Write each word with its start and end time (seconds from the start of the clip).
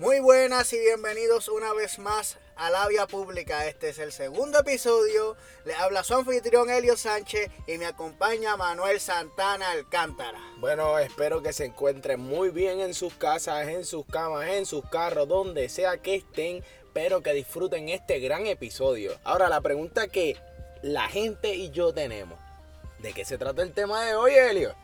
Muy 0.00 0.18
buenas 0.18 0.72
y 0.72 0.78
bienvenidos 0.78 1.48
una 1.48 1.74
vez 1.74 1.98
más 1.98 2.38
a 2.56 2.70
la 2.70 2.88
vía 2.88 3.06
pública. 3.06 3.66
Este 3.66 3.90
es 3.90 3.98
el 3.98 4.12
segundo 4.12 4.60
episodio. 4.60 5.36
Le 5.66 5.74
habla 5.74 6.02
su 6.04 6.14
anfitrión 6.14 6.70
Elio 6.70 6.96
Sánchez 6.96 7.50
y 7.66 7.76
me 7.76 7.84
acompaña 7.84 8.56
Manuel 8.56 8.98
Santana 8.98 9.72
Alcántara. 9.72 10.40
Bueno, 10.56 10.98
espero 10.98 11.42
que 11.42 11.52
se 11.52 11.66
encuentren 11.66 12.18
muy 12.18 12.48
bien 12.48 12.80
en 12.80 12.94
sus 12.94 13.12
casas, 13.12 13.68
en 13.68 13.84
sus 13.84 14.06
camas, 14.06 14.48
en 14.48 14.64
sus 14.64 14.88
carros, 14.88 15.28
donde 15.28 15.68
sea 15.68 15.98
que 15.98 16.14
estén. 16.14 16.64
Pero 16.94 17.22
que 17.22 17.34
disfruten 17.34 17.90
este 17.90 18.20
gran 18.20 18.46
episodio. 18.46 19.12
Ahora, 19.22 19.50
la 19.50 19.60
pregunta 19.60 20.08
que 20.08 20.38
la 20.80 21.08
gente 21.08 21.54
y 21.54 21.72
yo 21.72 21.92
tenemos. 21.92 22.38
¿De 23.00 23.12
qué 23.12 23.26
se 23.26 23.36
trata 23.36 23.60
el 23.60 23.74
tema 23.74 24.02
de 24.06 24.14
hoy, 24.14 24.32
Elio? 24.32 24.74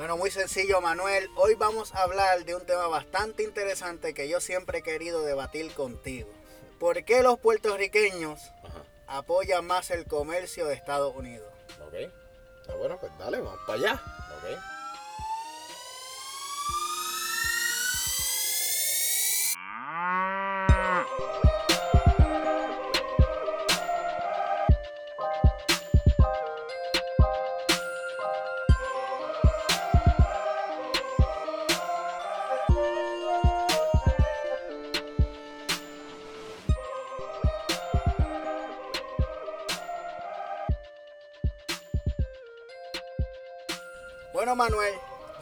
Bueno, 0.00 0.16
muy 0.16 0.30
sencillo, 0.30 0.80
Manuel. 0.80 1.28
Hoy 1.36 1.56
vamos 1.56 1.94
a 1.94 2.04
hablar 2.04 2.46
de 2.46 2.54
un 2.54 2.64
tema 2.64 2.86
bastante 2.86 3.42
interesante 3.42 4.14
que 4.14 4.30
yo 4.30 4.40
siempre 4.40 4.78
he 4.78 4.82
querido 4.82 5.20
debatir 5.26 5.74
contigo. 5.74 6.30
¿Por 6.78 7.04
qué 7.04 7.22
los 7.22 7.38
puertorriqueños 7.38 8.40
apoyan 9.06 9.66
más 9.66 9.90
el 9.90 10.06
comercio 10.06 10.64
de 10.64 10.72
Estados 10.72 11.14
Unidos? 11.14 11.52
Ok. 11.86 11.92
Está 12.62 12.76
bueno, 12.76 12.96
pues 12.98 13.12
dale, 13.18 13.42
vamos 13.42 13.60
para 13.66 13.78
allá. 13.78 14.02
Ok. 14.38 14.79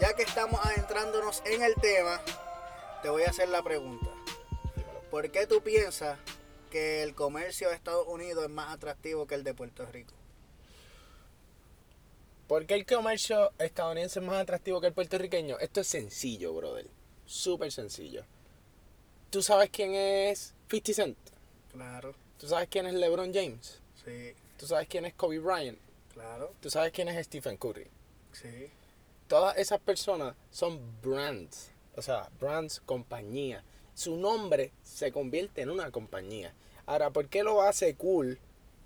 Ya 0.01 0.15
que 0.15 0.23
estamos 0.23 0.61
adentrándonos 0.65 1.43
en 1.47 1.63
el 1.63 1.75
tema, 1.77 2.21
te 3.03 3.09
voy 3.09 3.23
a 3.23 3.31
hacer 3.31 3.49
la 3.49 3.63
pregunta. 3.63 4.07
¿Por 5.11 5.31
qué 5.31 5.47
tú 5.47 5.63
piensas 5.63 6.19
que 6.71 7.03
el 7.03 7.15
comercio 7.15 7.69
de 7.69 7.75
Estados 7.75 8.07
Unidos 8.07 8.45
es 8.45 8.51
más 8.51 8.75
atractivo 8.75 9.27
que 9.27 9.35
el 9.35 9.45
de 9.45 9.55
Puerto 9.55 9.87
Rico? 9.87 10.15
¿Por 12.47 12.65
qué 12.67 12.75
el 12.75 12.87
comercio 12.87 13.53
estadounidense 13.59 14.21
es 14.21 14.25
más 14.25 14.41
atractivo 14.41 14.81
que 14.81 14.87
el 14.87 14.93
puertorriqueño? 14.95 15.59
Esto 15.59 15.81
es 15.81 15.87
sencillo, 15.89 16.55
brother. 16.55 16.87
Súper 17.27 17.71
sencillo. 17.71 18.25
¿Tú 19.31 19.43
sabes 19.43 19.69
quién 19.71 19.95
es 19.95 20.55
50 20.71 20.93
Cent? 20.95 21.19
Claro, 21.73 22.15
¿Tú 22.39 22.49
sabes 22.49 22.69
quién 22.71 22.87
es 22.87 22.95
LeBron 22.95 23.35
James? 23.35 23.81
sí, 24.05 24.33
¿Tú 24.57 24.67
sabes 24.67 24.89
quién 24.89 25.05
es 25.05 25.15
Kobe 25.15 25.39
Bryant? 25.39 25.79
claro, 26.15 26.53
¿Tú 26.61 26.71
sabes 26.71 26.93
quién 26.93 27.09
es 27.09 27.27
Stephen 27.27 27.57
Curry? 27.57 27.87
sí. 28.33 28.71
Todas 29.29 29.57
esas 29.59 29.81
personas 29.81 30.35
son 30.51 30.81
brands. 31.03 31.71
O 31.97 32.03
sea, 32.03 32.29
brands, 32.41 32.81
compañía. 32.81 33.63
Su 33.95 34.17
nombre 34.17 34.73
se 34.83 35.13
convierte 35.13 35.63
en 35.63 35.71
una 35.71 35.91
compañía. 35.91 36.55
Ahora, 36.87 37.11
¿por 37.11 37.29
qué 37.29 37.43
lo 37.43 37.63
hace 37.63 37.95
cool 37.97 38.39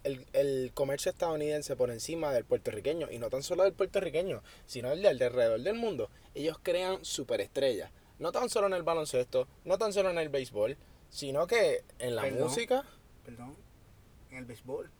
el, 0.04 0.26
el 0.32 0.72
comercio 0.74 1.10
estadounidense 1.12 1.76
por 1.76 1.90
encima 1.90 2.32
del 2.32 2.44
puertorriqueño? 2.44 3.10
Y 3.10 3.18
no 3.18 3.30
tan 3.30 3.42
solo 3.42 3.62
del 3.64 3.72
puertorriqueño, 3.74 4.42
sino 4.66 4.90
el 4.90 5.02
del 5.02 5.18
de 5.18 5.26
alrededor 5.26 5.60
del 5.60 5.74
mundo. 5.74 6.10
Ellos 6.34 6.58
crean 6.62 7.04
superestrellas. 7.04 7.90
No 8.18 8.32
tan 8.32 8.48
solo 8.48 8.66
en 8.68 8.72
el 8.74 8.82
baloncesto, 8.82 9.46
no 9.64 9.78
tan 9.78 9.92
solo 9.92 10.10
en 10.10 10.18
el 10.18 10.28
béisbol, 10.28 10.76
sino 11.10 11.46
que 11.46 11.84
en 11.98 12.16
la 12.16 12.22
Perdón. 12.22 12.48
música, 12.48 12.84
Perdón, 13.24 13.56
en 14.30 14.38
el 14.38 14.44
béisbol, 14.46 14.90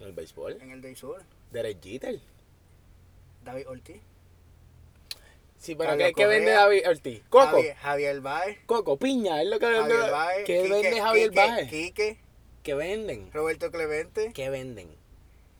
en 0.00 0.06
el 0.06 0.12
béisbol. 0.12 0.52
en 0.60 0.70
el 0.70 0.80
béisbol, 0.80 1.22
Derek 1.52 1.82
Jeter. 1.82 2.20
David 3.44 3.68
Ortiz, 3.68 4.00
Sí, 5.60 5.74
pero 5.74 5.90
Carlos 5.90 6.08
¿qué, 6.08 6.14
qué 6.14 6.26
vende. 6.26 6.50
David 6.52 6.88
Ortiz? 6.88 7.22
Coco. 7.28 7.46
Javier, 7.48 7.76
Javier 7.76 8.20
Baez, 8.22 8.58
Coco, 8.64 8.96
piña, 8.96 9.42
es 9.42 9.48
lo 9.48 9.58
que 9.58 9.66
vende. 9.66 9.94
Javier 9.94 10.10
Baez, 10.10 10.44
¿Qué 10.46 10.62
Quique- 10.62 10.70
vende 10.72 11.00
Javier 11.02 11.30
Quique- 11.30 11.40
Baez? 11.46 11.70
Quique, 11.70 12.18
¿Qué 12.62 12.74
venden? 12.74 13.30
Roberto 13.32 13.70
Clemente. 13.70 14.32
¿Qué 14.34 14.48
venden? 14.50 14.88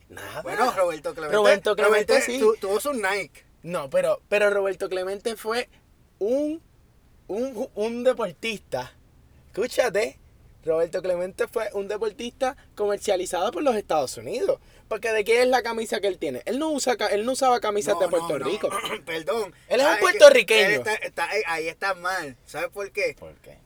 Nada. 0.08 0.40
Bueno, 0.42 0.72
Roberto 0.72 1.12
Clemente. 1.12 1.36
Roberto 1.36 1.76
Clemente, 1.76 2.20
sí. 2.22 2.38
tu- 2.40 2.56
tuvo 2.56 2.80
su 2.80 2.92
Nike. 2.94 3.44
No, 3.62 3.90
pero, 3.90 4.20
pero 4.30 4.48
Roberto 4.50 4.88
Clemente 4.88 5.36
fue 5.36 5.68
un, 6.18 6.62
un, 7.28 7.68
un 7.74 8.02
deportista. 8.04 8.94
Escúchate. 9.48 10.18
Roberto 10.65 11.00
Clemente 11.03 11.48
fue 11.48 11.71
un 11.72 11.88
deportista 11.88 12.56
comercializado 12.75 13.50
por 13.50 13.62
los 13.62 13.76
Estados 13.76 14.16
Unidos. 14.19 14.59
Porque 14.88 15.12
¿de 15.12 15.25
qué 15.25 15.41
es 15.43 15.48
la 15.48 15.62
camisa 15.62 16.00
que 16.00 16.09
él 16.09 16.19
tiene? 16.19 16.43
Él 16.47 16.59
no, 16.59 16.71
usa, 16.71 16.97
él 17.12 17.25
no 17.25 17.32
usaba 17.32 17.60
camisas 17.60 17.94
No, 17.94 18.00
de 18.00 18.09
Puerto 18.09 18.38
no. 18.38 18.44
Rico. 18.44 18.69
Perdón. 19.06 19.54
Él 19.69 19.81
es 19.81 19.87
un 19.87 19.93
Ah, 19.93 19.97
que 19.97 20.00
puertorriqueño. 20.03 20.66
él 20.66 20.72
está- 20.75 20.94
está- 20.97 21.28
ahí 21.47 21.69
está 21.69 21.94
mal. 21.94 22.37
¿Sabes 22.44 22.69
por 22.71 22.91
qué? 22.93 23.16
¿Por 23.19 23.34
qué? 23.37 23.56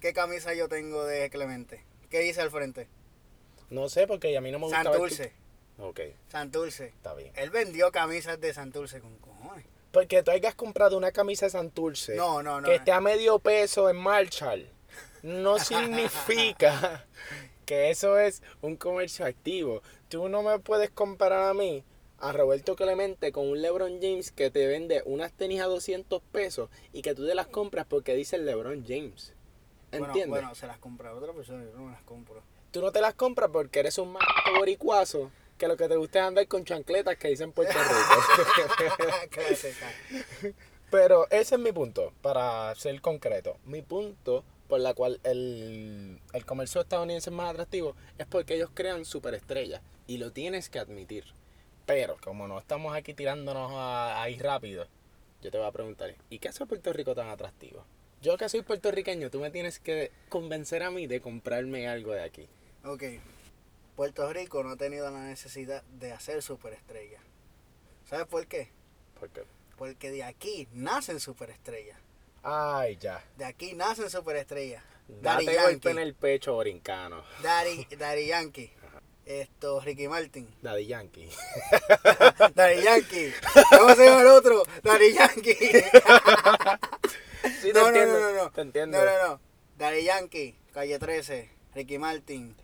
¿Qué 0.00 0.12
camisa 0.12 0.54
yo 0.54 0.68
tengo 0.68 1.04
de 1.04 1.30
Clemente? 1.30 1.84
¿Qué 2.10 2.20
dice 2.20 2.40
al 2.42 2.50
frente? 2.50 2.88
No 3.70 3.88
sé, 3.88 4.06
porque 4.06 4.36
a 4.36 4.40
mí 4.40 4.50
no 4.50 4.58
me 4.58 4.66
gusta 4.66 4.82
tu- 4.82 4.90
Santurce. 4.90 5.32
Ok, 5.78 6.00
Santurce. 6.28 6.86
está 6.88 7.14
bien. 7.14 7.32
Él 7.36 7.50
vendió 7.50 7.90
camisas 7.90 8.38
de 8.40 8.52
Santurce 8.52 9.00
con 9.00 9.16
cojones. 9.18 9.64
Porque 9.92 10.22
tú 10.22 10.30
hayas 10.30 10.54
comprado 10.54 10.96
una 10.96 11.10
camisa 11.10 11.46
de 11.46 11.50
Santurce 11.50 12.14
No, 12.16 12.42
no, 12.42 12.60
no. 12.60 12.68
que 12.68 12.76
esté 12.76 12.92
a 12.92 13.00
medio 13.00 13.38
peso 13.38 13.88
en 13.90 13.96
Marshall, 13.96 14.68
no 15.22 15.58
significa 15.58 17.06
que 17.66 17.90
eso 17.90 18.18
es 18.18 18.42
un 18.62 18.76
comercio 18.76 19.24
activo. 19.24 19.82
Tú 20.08 20.28
no 20.28 20.42
me 20.42 20.58
puedes 20.58 20.90
comparar 20.90 21.48
a 21.48 21.54
mí, 21.54 21.84
a 22.18 22.32
Roberto 22.32 22.76
Clemente, 22.76 23.32
con 23.32 23.48
un 23.48 23.62
LeBron 23.62 24.00
James 24.00 24.32
que 24.32 24.50
te 24.50 24.66
vende 24.66 25.02
unas 25.06 25.32
tenis 25.32 25.60
a 25.60 25.66
200 25.66 26.20
pesos 26.32 26.68
y 26.92 27.02
que 27.02 27.14
tú 27.14 27.26
te 27.26 27.34
las 27.34 27.46
compras 27.46 27.86
porque 27.88 28.14
dice 28.14 28.36
el 28.36 28.46
LeBron 28.46 28.84
James. 28.86 29.34
Bueno, 29.90 30.06
¿Entiendes? 30.06 30.30
Bueno, 30.30 30.54
se 30.54 30.66
las 30.66 30.78
compra 30.78 31.14
otra 31.14 31.32
persona, 31.32 31.64
yo 31.64 31.72
no 31.76 31.84
me 31.84 31.92
las 31.92 32.02
compro. 32.02 32.42
Tú 32.70 32.80
no 32.80 32.92
te 32.92 33.00
las 33.00 33.14
compras 33.14 33.50
porque 33.52 33.80
eres 33.80 33.98
un 33.98 34.12
macho 34.12 34.26
boricuazo 34.56 35.30
que 35.58 35.68
lo 35.68 35.76
que 35.76 35.88
te 35.88 35.96
gusta 35.96 36.20
es 36.20 36.24
andar 36.24 36.46
con 36.48 36.64
chancletas 36.64 37.16
que 37.16 37.28
dicen 37.28 37.52
Puerto 37.52 37.76
Rico. 37.78 39.44
Pero 40.90 41.26
ese 41.30 41.54
es 41.54 41.60
mi 41.60 41.70
punto, 41.70 42.12
para 42.20 42.74
ser 42.74 43.00
concreto. 43.00 43.58
Mi 43.64 43.82
punto 43.82 44.44
por 44.70 44.80
la 44.80 44.94
cual 44.94 45.20
el, 45.24 46.18
el 46.32 46.46
comercio 46.46 46.80
estadounidense 46.80 47.28
es 47.28 47.36
más 47.36 47.50
atractivo 47.50 47.94
es 48.16 48.26
porque 48.26 48.54
ellos 48.54 48.70
crean 48.72 49.04
superestrellas 49.04 49.82
y 50.06 50.16
lo 50.16 50.32
tienes 50.32 50.70
que 50.70 50.78
admitir. 50.78 51.24
Pero 51.84 52.16
como 52.24 52.48
no 52.48 52.58
estamos 52.58 52.94
aquí 52.96 53.12
tirándonos 53.12 53.72
a- 53.74 54.22
ahí 54.22 54.38
rápido, 54.38 54.86
yo 55.42 55.50
te 55.50 55.58
voy 55.58 55.66
a 55.66 55.72
preguntar, 55.72 56.14
¿y 56.30 56.38
qué 56.38 56.48
hace 56.48 56.64
Puerto 56.64 56.92
Rico 56.92 57.14
tan 57.14 57.28
atractivo? 57.28 57.84
Yo 58.22 58.36
que 58.38 58.48
soy 58.48 58.62
puertorriqueño, 58.62 59.30
tú 59.30 59.40
me 59.40 59.50
tienes 59.50 59.78
que 59.78 60.12
convencer 60.28 60.82
a 60.82 60.90
mí 60.90 61.06
de 61.06 61.20
comprarme 61.20 61.88
algo 61.88 62.12
de 62.12 62.22
aquí. 62.22 62.48
Ok. 62.84 63.02
Puerto 63.96 64.32
Rico 64.32 64.62
no 64.62 64.70
ha 64.70 64.76
tenido 64.76 65.10
la 65.10 65.20
necesidad 65.24 65.82
de 65.84 66.12
hacer 66.12 66.42
superestrellas. 66.42 67.22
¿Sabes 68.08 68.26
por 68.26 68.46
qué? 68.46 68.68
Porque, 69.18 69.42
Porque 69.76 70.10
de 70.10 70.22
aquí 70.22 70.68
nacen 70.72 71.18
superestrellas. 71.20 71.98
Ay, 72.42 72.96
ya. 72.96 73.22
De 73.36 73.44
aquí 73.44 73.74
nacen 73.74 74.10
superestrellas. 74.10 74.82
Daddy 75.08 75.46
Date 75.46 75.58
golpe 75.58 75.72
Yankee. 75.72 75.88
en 75.90 75.98
el 75.98 76.14
pecho, 76.14 76.56
brincano. 76.58 77.24
Daddy, 77.42 77.84
Daddy 77.98 78.26
Yankee. 78.26 78.72
Esto, 79.26 79.80
Ricky 79.80 80.08
Martin. 80.08 80.48
Daddy 80.62 80.86
Yankee. 80.86 81.28
Daddy 82.54 82.82
Yankee. 82.82 83.32
¿Cómo 83.76 83.94
se 83.94 84.04
llama 84.06 84.20
el 84.22 84.26
otro? 84.28 84.62
Daddy 84.82 85.12
Yankee. 85.12 85.54
Sí, 87.60 87.72
te 87.72 87.72
no, 87.72 87.80
no, 87.82 87.86
entiendo, 87.88 88.20
no, 88.20 88.32
no, 88.32 88.44
no. 88.44 88.50
Te 88.50 88.60
entiendo. 88.60 88.98
No, 88.98 89.04
no, 89.04 89.28
no. 89.28 89.40
Daddy 89.76 90.04
Yankee, 90.04 90.58
Calle 90.72 90.98
13, 90.98 91.50
Ricky 91.74 91.98
Martin, 91.98 92.54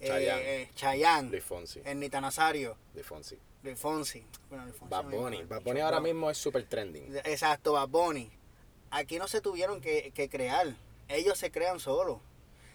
eh, 0.00 0.08
Chayanne. 0.08 0.42
eh, 0.62 0.70
Chayanne, 0.74 1.30
Luis 1.30 1.44
Fonsi. 1.44 1.80
Ernita 1.84 2.20
Nazario, 2.20 2.76
Luis 2.94 3.06
Fonsi. 3.06 3.38
Luis 3.62 3.78
Fonsi. 3.78 4.24
Bueno, 4.48 4.64
Luis 4.64 4.76
Fonsi 4.76 4.90
Bad 4.90 5.04
Bunny. 5.04 5.42
Bad 5.44 5.62
Bunny 5.62 5.80
ahora 5.80 6.00
mismo 6.00 6.30
es 6.30 6.38
super 6.38 6.64
trending. 6.64 7.16
Exacto, 7.24 7.72
Bad 7.72 7.88
Bunny. 7.88 8.30
Aquí 8.96 9.18
no 9.18 9.28
se 9.28 9.42
tuvieron 9.42 9.82
que, 9.82 10.10
que 10.14 10.30
crear. 10.30 10.74
Ellos 11.08 11.36
se 11.38 11.50
crean 11.50 11.80
solos. 11.80 12.18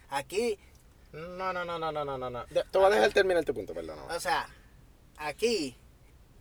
Aquí, 0.10 0.60
No, 1.12 1.52
no, 1.52 1.66
no, 1.66 1.80
no, 1.80 1.92
no, 1.92 2.06
no, 2.06 2.30
no, 2.30 2.46
Te 2.46 2.78
voy 2.78 2.86
a 2.86 2.90
dejar 2.90 3.12
terminar 3.12 3.44
tu 3.44 3.54
punto, 3.56 3.74
perdón. 3.74 3.98
o 4.10 4.20
sea, 4.20 4.48
aquí, 5.18 5.76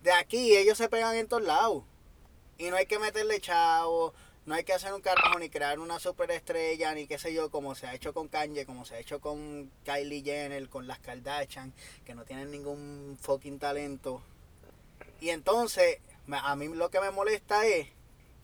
de 0.03 0.11
aquí 0.11 0.55
ellos 0.55 0.77
se 0.77 0.87
pegan 0.87 1.15
en 1.15 1.27
todos 1.27 1.43
lados. 1.43 1.83
Y 2.59 2.69
no 2.69 2.75
hay 2.75 2.85
que 2.85 2.99
meterle 2.99 3.41
chavo, 3.41 4.13
no 4.45 4.53
hay 4.53 4.63
que 4.63 4.73
hacer 4.73 4.93
un 4.93 5.01
carajo 5.01 5.39
ni 5.39 5.49
crear 5.49 5.79
una 5.79 5.99
superestrella, 5.99 6.93
ni 6.93 7.07
qué 7.07 7.17
sé 7.17 7.33
yo, 7.33 7.49
como 7.49 7.73
se 7.73 7.87
ha 7.87 7.95
hecho 7.95 8.13
con 8.13 8.27
Kanye, 8.27 8.67
como 8.67 8.85
se 8.85 8.95
ha 8.95 8.99
hecho 8.99 9.19
con 9.19 9.71
Kylie 9.83 10.21
Jenner, 10.21 10.69
con 10.69 10.85
las 10.85 10.99
Kardashian, 10.99 11.73
que 12.05 12.13
no 12.13 12.23
tienen 12.23 12.51
ningún 12.51 13.17
fucking 13.19 13.57
talento. 13.57 14.21
Y 15.19 15.29
entonces, 15.29 15.97
a 16.31 16.55
mí 16.55 16.67
lo 16.67 16.91
que 16.91 17.01
me 17.01 17.09
molesta 17.09 17.65
es 17.65 17.87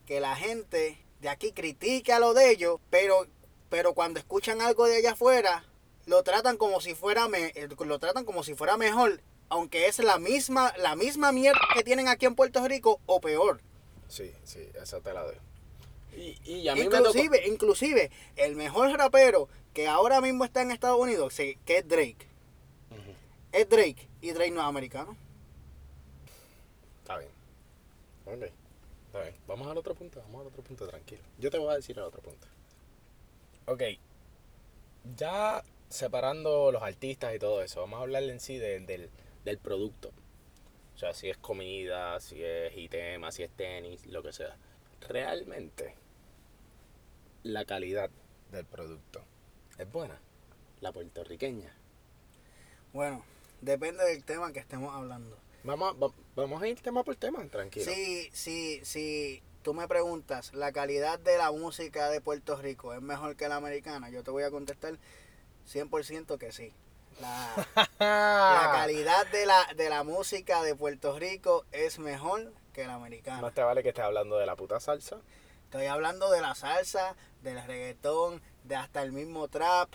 que 0.04 0.18
la 0.20 0.34
gente 0.34 0.98
de 1.20 1.28
aquí 1.28 1.52
critique 1.52 2.12
a 2.12 2.18
lo 2.20 2.34
de 2.34 2.50
ellos, 2.50 2.80
pero 2.90 3.26
pero 3.68 3.92
cuando 3.94 4.18
escuchan 4.18 4.62
algo 4.62 4.86
de 4.86 4.96
allá 4.96 5.12
afuera, 5.12 5.64
lo 6.06 6.22
tratan 6.22 6.56
como 6.56 6.80
si 6.80 6.94
fuera 6.94 7.28
me- 7.28 7.52
eh, 7.54 7.68
lo 7.84 7.98
tratan 7.98 8.24
como 8.24 8.42
si 8.42 8.54
fuera 8.54 8.76
mejor, 8.78 9.20
aunque 9.50 9.86
es 9.86 9.98
la 9.98 10.18
misma 10.18 10.72
la 10.78 10.96
misma 10.96 11.32
mierda 11.32 11.60
que 11.74 11.82
tienen 11.84 12.08
aquí 12.08 12.24
en 12.26 12.34
Puerto 12.34 12.66
Rico 12.66 13.00
o 13.06 13.20
peor. 13.20 13.60
Sí, 14.08 14.32
sí, 14.44 14.66
esa 14.80 15.00
te 15.00 15.12
la 15.12 15.22
doy. 15.22 15.36
Y, 16.16 16.38
y 16.50 16.68
a 16.68 16.74
mí 16.74 16.80
me 16.84 16.88
tocó... 16.88 17.10
Inclusive, 17.10 17.46
inclusive 17.46 18.10
el 18.36 18.56
mejor 18.56 18.90
rapero 18.96 19.48
que 19.74 19.86
ahora 19.86 20.20
mismo 20.22 20.44
está 20.44 20.62
en 20.62 20.70
Estados 20.70 20.98
Unidos, 20.98 21.34
sí, 21.34 21.58
que 21.66 21.78
es 21.78 21.86
Drake. 21.88 22.26
Ujú, 22.90 23.12
Es 23.52 23.68
Drake 23.68 24.08
y 24.22 24.30
Drake 24.32 24.50
no 24.50 24.60
es 24.62 24.66
americano. 24.66 25.14
Está 27.02 27.18
bien. 27.18 27.30
Ok, 28.26 28.50
Vamos 29.46 29.68
al 29.68 29.78
otro 29.78 29.94
punto, 29.94 30.20
vamos 30.20 30.42
al 30.42 30.46
otro 30.48 30.62
punto, 30.62 30.86
tranquilo. 30.86 31.22
Yo 31.38 31.50
te 31.50 31.58
voy 31.58 31.72
a 31.72 31.76
decir 31.76 31.96
el 31.96 32.04
otro 32.04 32.22
punto. 32.22 32.46
Ok, 33.66 33.82
ya 35.16 35.62
separando 35.88 36.72
los 36.72 36.82
artistas 36.82 37.34
y 37.34 37.38
todo 37.38 37.62
eso, 37.62 37.80
vamos 37.80 37.98
a 37.98 38.02
hablar 38.02 38.22
en 38.24 38.40
sí 38.40 38.58
del, 38.58 38.86
del, 38.86 39.10
del 39.44 39.58
producto. 39.58 40.10
O 40.94 40.98
sea, 40.98 41.14
si 41.14 41.30
es 41.30 41.36
comida, 41.36 42.18
si 42.20 42.42
es 42.42 42.76
ítem, 42.76 43.22
si 43.30 43.44
es 43.44 43.50
tenis, 43.50 44.06
lo 44.06 44.22
que 44.22 44.32
sea. 44.32 44.56
Realmente, 45.08 45.94
la 47.44 47.64
calidad 47.64 48.10
del 48.50 48.64
producto 48.64 49.22
es 49.78 49.90
buena. 49.90 50.20
La 50.80 50.92
puertorriqueña. 50.92 51.72
Bueno, 52.92 53.24
depende 53.60 54.04
del 54.04 54.24
tema 54.24 54.52
que 54.52 54.60
estemos 54.60 54.94
hablando. 54.94 55.36
Vamos, 55.64 55.94
a- 55.94 55.98
va- 55.98 56.12
vamos 56.36 56.62
a 56.62 56.68
ir 56.68 56.80
tema 56.80 57.02
por 57.04 57.16
tema, 57.16 57.44
tranquilo. 57.48 57.90
Si, 57.90 58.30
si, 58.32 58.84
si 58.84 59.42
tú 59.62 59.74
me 59.74 59.88
preguntas, 59.88 60.52
¿la 60.54 60.72
calidad 60.72 61.18
de 61.18 61.36
la 61.36 61.50
música 61.52 62.08
de 62.10 62.20
Puerto 62.20 62.56
Rico 62.56 62.94
es 62.94 63.02
mejor 63.02 63.36
que 63.36 63.48
la 63.48 63.56
americana? 63.56 64.08
Yo 64.10 64.22
te 64.22 64.30
voy 64.30 64.44
a 64.44 64.50
contestar 64.50 64.98
100% 65.66 66.38
que 66.38 66.52
sí. 66.52 66.72
La, 67.20 67.66
la 67.98 68.70
calidad 68.72 69.26
de 69.28 69.44
la, 69.46 69.66
de 69.76 69.88
la 69.90 70.04
música 70.04 70.62
de 70.62 70.74
Puerto 70.76 71.18
Rico 71.18 71.64
es 71.72 71.98
mejor 71.98 72.52
que 72.72 72.86
la 72.86 72.94
americana. 72.94 73.40
Más 73.42 73.54
te 73.54 73.62
vale 73.62 73.82
que 73.82 73.88
estés 73.88 74.04
hablando 74.04 74.38
de 74.38 74.46
la 74.46 74.54
puta 74.56 74.78
salsa. 74.80 75.18
Estoy 75.64 75.86
hablando 75.86 76.30
de 76.30 76.40
la 76.40 76.54
salsa, 76.54 77.16
del 77.42 77.62
reggaetón, 77.66 78.40
de 78.64 78.76
hasta 78.76 79.02
el 79.02 79.12
mismo 79.12 79.48
trap, 79.48 79.90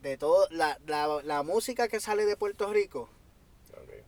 de 0.00 0.16
todo. 0.16 0.48
La, 0.50 0.78
la, 0.86 1.20
la 1.22 1.42
música 1.42 1.86
que 1.86 2.00
sale 2.00 2.24
de 2.24 2.36
Puerto 2.36 2.72
Rico 2.72 3.08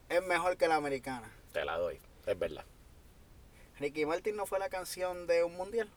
es 0.09 0.23
mejor 0.23 0.57
que 0.57 0.67
la 0.67 0.75
americana. 0.75 1.31
te 1.53 1.63
la 1.65 1.77
doy, 1.77 1.99
es 2.25 2.37
verdad. 2.39 2.65
Ricky 3.79 4.05
Martin 4.05 4.35
no 4.35 4.45
fue 4.45 4.59
la 4.59 4.69
canción 4.69 5.27
de 5.27 5.43
un 5.43 5.55
mundial. 5.55 5.89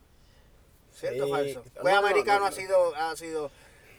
¿Cierto 0.95 1.25
o 1.25 1.27
Sí. 1.27 1.33
falso? 1.33 1.65
Pues 1.81 1.95
no, 1.95 1.99
americano 2.01 2.41
no, 2.41 2.47
ha 2.47 2.53
sido, 2.53 2.95
ha 2.95 3.17
sido. 3.17 3.51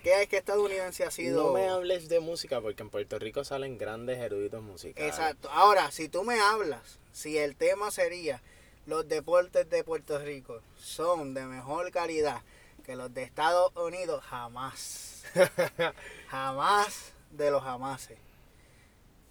¿Qué 0.04 0.22
es 0.24 0.28
que 0.30 0.38
estadounidense 0.38 1.04
ha 1.04 1.12
sido? 1.12 1.48
No 1.48 1.54
me 1.54 1.68
hables 1.70 2.10
de 2.10 2.20
música 2.20 2.60
porque 2.62 2.82
en 2.84 2.90
Puerto 2.90 3.18
Rico 3.20 3.44
salen 3.44 3.78
grandes 3.78 4.18
eruditos 4.20 4.62
musicales. 4.64 5.10
Exacto. 5.12 5.50
Ahora, 5.52 5.92
si 5.92 6.10
tú 6.10 6.24
me 6.24 6.40
hablas, 6.40 7.00
si 7.12 7.38
el 7.38 7.56
tema 7.56 7.92
sería 7.92 8.42
los 8.88 9.08
deportes 9.08 9.70
de 9.70 9.84
Puerto 9.84 10.18
Rico 10.20 10.62
son 10.78 11.34
de 11.34 11.46
mejor 11.46 11.92
calidad 11.92 12.42
que 12.84 12.96
los 12.96 13.14
de 13.14 13.24
Estados 13.24 13.72
Unidos, 13.76 14.24
jamás. 14.24 15.24
jamás 16.30 17.14
de 17.32 17.52
los 17.52 17.64
jamases. 17.64 18.18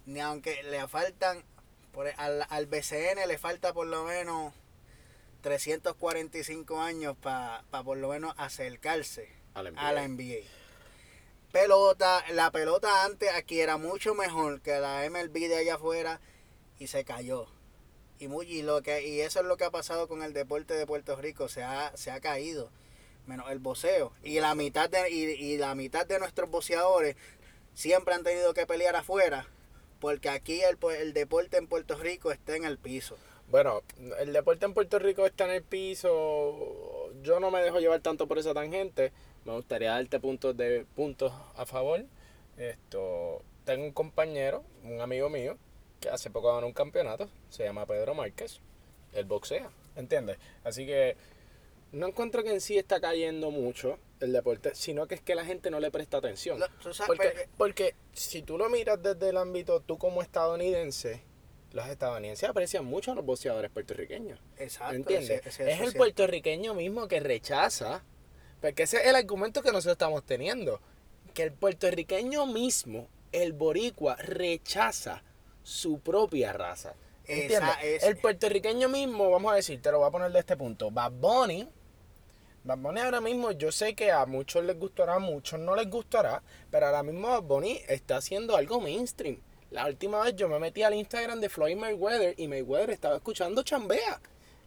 Ni 0.05 0.19
aunque 0.19 0.63
le 0.63 0.87
faltan, 0.87 1.43
por, 1.91 2.07
al, 2.17 2.45
al 2.49 2.65
BCN 2.65 3.27
le 3.27 3.37
falta 3.37 3.73
por 3.73 3.87
lo 3.87 4.03
menos 4.05 4.53
345 5.41 6.79
años 6.79 7.17
para 7.17 7.63
por 7.83 7.97
lo 7.97 8.09
menos 8.09 8.33
acercarse 8.37 9.29
A 9.53 9.63
la 9.63 9.71
a 9.75 9.91
la 9.91 10.07
NBA. 10.07 10.15
NBA. 10.15 10.45
Pelota, 11.51 12.23
la 12.31 12.51
pelota 12.51 13.03
antes 13.03 13.29
aquí 13.33 13.59
era 13.59 13.77
mucho 13.77 14.15
mejor 14.15 14.61
que 14.61 14.79
la 14.79 15.07
MLB 15.09 15.33
de 15.49 15.57
allá 15.57 15.75
afuera 15.75 16.21
y 16.79 16.87
se 16.87 17.03
cayó. 17.03 17.47
Y, 18.19 18.27
muy, 18.27 18.45
y, 18.45 18.61
lo 18.61 18.81
que, 18.81 19.05
y 19.05 19.21
eso 19.21 19.39
es 19.39 19.45
lo 19.45 19.57
que 19.57 19.65
ha 19.65 19.71
pasado 19.71 20.07
con 20.07 20.23
el 20.23 20.31
deporte 20.31 20.75
de 20.75 20.85
Puerto 20.85 21.15
Rico, 21.15 21.49
se 21.49 21.63
ha, 21.63 21.91
se 21.97 22.11
ha 22.11 22.21
caído, 22.21 22.69
menos 23.25 23.49
el 23.51 23.59
boceo. 23.59 24.13
Y 24.23 24.39
la 24.39 24.55
mitad 24.55 24.89
de, 24.89 25.09
y, 25.09 25.23
y 25.23 25.57
la 25.57 25.75
mitad 25.75 26.05
de 26.05 26.19
nuestros 26.19 26.49
boceadores 26.49 27.17
siempre 27.73 28.13
han 28.13 28.23
tenido 28.23 28.53
que 28.53 28.65
pelear 28.67 28.95
afuera, 28.95 29.47
porque 30.01 30.27
aquí 30.27 30.59
el, 30.61 30.77
pu- 30.77 30.93
el 30.93 31.13
deporte 31.13 31.55
en 31.55 31.67
Puerto 31.67 31.95
Rico 31.95 32.33
está 32.33 32.57
en 32.57 32.65
el 32.65 32.77
piso. 32.77 33.15
Bueno, 33.47 33.81
el 34.19 34.33
deporte 34.33 34.65
en 34.65 34.73
Puerto 34.73 34.99
Rico 34.99 35.25
está 35.25 35.45
en 35.45 35.51
el 35.51 35.63
piso. 35.63 37.11
Yo 37.21 37.39
no 37.39 37.51
me 37.51 37.61
dejo 37.61 37.79
llevar 37.79 38.01
tanto 38.01 38.27
por 38.27 38.37
esa 38.37 38.53
tangente. 38.53 39.13
Me 39.45 39.53
gustaría 39.53 39.91
darte 39.91 40.19
puntos 40.19 40.57
de 40.57 40.85
puntos 40.95 41.31
a 41.55 41.65
favor. 41.65 42.03
Esto, 42.57 43.41
tengo 43.65 43.85
un 43.85 43.91
compañero, 43.91 44.63
un 44.83 45.01
amigo 45.01 45.29
mío, 45.29 45.57
que 45.99 46.09
hace 46.09 46.29
poco 46.29 46.53
ganó 46.53 46.67
un 46.67 46.73
campeonato. 46.73 47.29
Se 47.49 47.63
llama 47.63 47.85
Pedro 47.85 48.13
Márquez. 48.13 48.59
Él 49.13 49.25
boxea, 49.25 49.69
¿entiendes? 49.95 50.37
Así 50.63 50.85
que 50.85 51.17
no 51.91 52.07
encuentro 52.07 52.43
que 52.43 52.51
en 52.53 52.61
sí 52.61 52.77
está 52.77 52.99
cayendo 53.01 53.51
mucho 53.51 53.97
el 54.19 54.31
deporte, 54.33 54.75
sino 54.75 55.07
que 55.07 55.15
es 55.15 55.21
que 55.21 55.35
la 55.35 55.43
gente 55.45 55.69
no 55.71 55.79
le 55.79 55.91
presta 55.91 56.17
atención. 56.17 56.59
Lo- 56.59 56.69
tú 56.81 56.93
sabes, 56.93 57.07
Porque, 57.07 57.29
pero- 57.35 57.49
porque 57.57 57.95
si 58.13 58.41
tú 58.43 58.57
lo 58.57 58.69
miras 58.69 59.01
desde 59.01 59.29
el 59.29 59.37
ámbito, 59.37 59.81
tú 59.81 59.97
como 59.97 60.21
estadounidense, 60.21 61.21
los 61.73 61.87
estadounidenses 61.87 62.47
aprecian 62.49 62.85
mucho 62.85 63.11
a 63.11 63.15
los 63.15 63.25
boxeadores 63.25 63.71
puertorriqueños. 63.71 64.39
Exacto. 64.57 64.95
¿Entiendes? 64.95 65.41
ese- 65.45 65.49
ese- 65.63 65.71
es 65.71 65.81
el 65.81 65.93
puertorriqueño 65.93 66.73
mismo 66.73 67.07
que 67.07 67.19
rechaza, 67.19 68.03
porque 68.61 68.83
ese 68.83 68.97
es 68.97 69.07
el 69.07 69.15
argumento 69.15 69.61
que 69.61 69.71
nosotros 69.71 69.93
estamos 69.93 70.23
teniendo, 70.25 70.79
que 71.33 71.43
el 71.43 71.51
puertorriqueño 71.53 72.45
mismo, 72.45 73.07
el 73.31 73.53
boricua, 73.53 74.15
rechaza 74.17 75.23
su 75.63 75.99
propia 75.99 76.53
raza. 76.53 76.93
¿Entiendes? 77.25 77.69
Esa 77.83 78.07
El 78.07 78.17
puertorriqueño 78.17 78.89
mismo, 78.89 79.29
vamos 79.31 79.53
a 79.53 79.55
decir, 79.55 79.81
te 79.81 79.91
lo 79.91 79.99
voy 79.99 80.07
a 80.07 80.11
poner 80.11 80.31
de 80.31 80.39
este 80.39 80.57
punto, 80.57 80.91
Bad 80.91 81.13
Bunny, 81.13 81.69
Bad 82.63 82.77
Bunny 82.77 82.99
ahora 83.01 83.21
mismo, 83.21 83.51
yo 83.51 83.71
sé 83.71 83.95
que 83.95 84.11
a 84.11 84.25
muchos 84.25 84.63
les 84.63 84.77
gustará, 84.77 85.15
a 85.15 85.19
muchos 85.19 85.59
no 85.59 85.75
les 85.75 85.89
gustará, 85.89 86.43
pero 86.69 86.85
ahora 86.85 87.01
mismo 87.03 87.27
Bad 87.29 87.41
Bunny 87.43 87.81
está 87.87 88.17
haciendo 88.17 88.55
algo 88.55 88.79
mainstream. 88.79 89.39
La 89.71 89.85
última 89.87 90.21
vez 90.23 90.35
yo 90.35 90.47
me 90.49 90.59
metí 90.59 90.83
al 90.83 90.93
Instagram 90.93 91.39
de 91.39 91.49
Floyd 91.49 91.77
Mayweather 91.77 92.35
y 92.37 92.47
Mayweather 92.47 92.89
estaba 92.91 93.15
escuchando 93.15 93.63
chambea. 93.63 94.19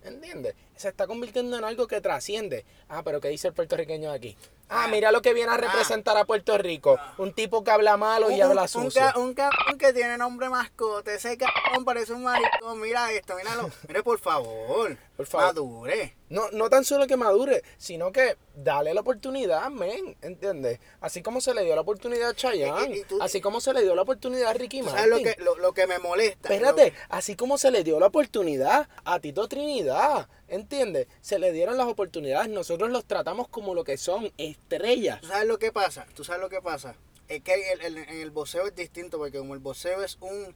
¿Entiendes? 0.03 0.55
Se 0.77 0.89
está 0.89 1.07
convirtiendo 1.07 1.57
en 1.57 1.65
algo 1.65 1.87
que 1.87 1.99
trasciende. 2.01 2.67
Ah, 2.91 3.03
pero 3.03 3.21
¿qué 3.23 3.29
dice 3.29 3.49
el 3.49 3.55
puertorriqueño 3.55 4.11
de 4.11 4.17
aquí? 4.17 4.37
Ah, 4.69 4.87
mira 4.91 5.11
lo 5.13 5.23
que 5.23 5.33
viene 5.33 5.51
a 5.53 5.57
representar 5.57 6.17
a 6.19 6.25
Puerto 6.27 6.59
Rico. 6.59 6.99
Un 7.17 7.33
tipo 7.33 7.65
que 7.65 7.71
habla 7.71 7.97
malo 7.97 8.31
y 8.31 8.35
Un- 8.35 8.43
habla 8.43 8.63
un, 8.63 8.69
sucio. 8.69 9.01
ca- 9.01 9.19
un 9.19 9.33
cabrón 9.33 9.79
que 9.79 9.95
tiene 9.95 10.19
nombre 10.19 10.51
mascote. 10.51 11.15
Ese 11.15 11.39
cabrón 11.39 11.87
parece 11.87 12.13
un 12.13 12.23
maricón. 12.25 12.81
Mira 12.83 13.11
esto, 13.13 13.35
míralo. 13.37 13.71
Mire, 13.89 14.03
por 14.03 14.19
favor. 14.19 14.97
Por 15.17 15.27
favor. 15.27 15.47
Madure. 15.47 16.15
No, 16.35 16.51
no 16.51 16.69
tan 16.69 16.85
solo 16.85 17.07
que 17.07 17.17
madure, 17.17 17.63
sino 17.79 18.11
que 18.11 18.37
dale 18.57 18.93
la 18.93 19.03
oportunidad, 19.03 19.71
men, 19.71 20.17
¿entiendes? 20.21 20.81
Así 21.01 21.23
como 21.23 21.41
se 21.41 21.55
le 21.55 21.63
dio 21.65 21.75
la 21.77 21.83
oportunidad 21.83 22.31
a 22.31 22.35
Chayanne, 22.35 22.89
Y- 22.95 22.99
y- 22.99 23.01
y 23.03 23.05
tú- 23.05 23.19
así 23.23 23.41
como 23.41 23.61
se 23.61 23.73
le 23.73 23.83
dio 23.83 23.95
la 23.95 24.03
oportunidad 24.03 24.51
a 24.51 24.53
Ricky 24.55 24.81
¿Tú 24.81 24.87
Martin. 24.87 25.01
¿Sabes 25.11 25.25
lo 25.25 25.33
que, 25.37 25.43
lo, 25.45 25.57
lo 25.59 25.73
que 25.73 25.87
me 25.87 25.99
molesta? 26.01 26.49
Espérate, 26.53 26.93
así 27.09 27.37
como 27.37 27.57
se 27.57 27.71
le 27.71 27.85
dio 27.85 28.01
la 28.01 28.07
oportunidad 28.07 28.89
a 29.05 29.21
Tito 29.21 29.47
Trinidad, 29.49 30.29
¿entiendes? 30.49 31.07
Se 31.21 31.39
le 31.39 31.53
dieron 31.53 31.77
las 31.77 31.87
oportunidades, 31.87 32.49
nosotros 32.49 32.91
los 32.91 33.05
tratamos 33.05 33.47
como 33.47 33.73
lo 33.75 33.85
que 33.85 33.97
son, 33.97 34.33
estrellas. 34.37 35.21
¿Tú 35.21 35.29
sabes 35.29 35.47
lo 35.47 35.59
que 35.61 35.71
pasa? 35.71 36.05
¿Tú 36.15 36.25
sabes 36.25 36.43
lo 36.43 36.49
que 36.49 36.61
pasa? 36.61 36.97
Es 37.29 37.43
que 37.43 37.73
en 37.73 37.81
el, 37.81 37.97
en 37.99 38.09
el 38.21 38.31
boxeo 38.33 38.67
es 38.67 38.75
distinto 38.75 39.19
porque 39.19 39.39
como 39.39 39.55
el 39.55 39.61
boxeo 39.61 40.03
es 40.03 40.19
un 40.21 40.53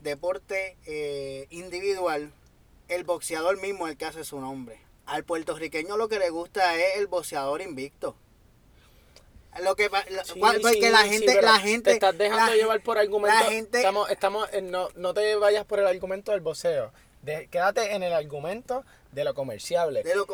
deporte 0.00 0.76
eh, 0.86 1.46
individual, 1.50 2.32
el 2.88 3.04
boxeador 3.04 3.60
mismo 3.60 3.86
es 3.86 3.92
el 3.92 3.96
que 3.98 4.04
hace 4.04 4.24
su 4.24 4.38
nombre. 4.40 4.78
Al 5.12 5.24
puertorriqueño 5.24 5.98
lo 5.98 6.08
que 6.08 6.18
le 6.18 6.30
gusta 6.30 6.74
es 6.74 6.96
el 6.96 7.06
boxeador 7.06 7.60
invicto. 7.60 8.16
Lo 9.62 9.76
que 9.76 9.90
lo- 10.08 10.24
Sí, 10.24 10.40
cual- 10.40 10.58
porque 10.62 10.76
sí, 10.76 10.88
la 10.88 11.04
gente, 11.04 11.42
la 11.42 11.58
gente, 11.60 11.90
Te 11.90 11.92
estás 11.96 12.16
dejando 12.16 12.52
la- 12.52 12.56
llevar 12.56 12.82
por 12.82 12.96
argumentos. 12.96 13.38
La 13.44 13.50
gente, 13.50 13.76
Estamos, 13.76 14.10
estamos, 14.10 14.48
no, 14.62 14.88
no 14.94 15.12
te 15.12 15.36
vayas 15.36 15.66
por 15.66 15.80
el 15.80 15.86
argumento 15.86 16.32
del 16.32 16.40
voceo. 16.40 16.94
De- 17.20 17.46
quédate 17.48 17.92
en 17.94 18.02
el 18.02 18.14
argumento 18.14 18.86
de 19.12 19.24
lo 19.24 19.34
comerciable. 19.34 20.02
de 20.02 20.14
lo 20.16 20.26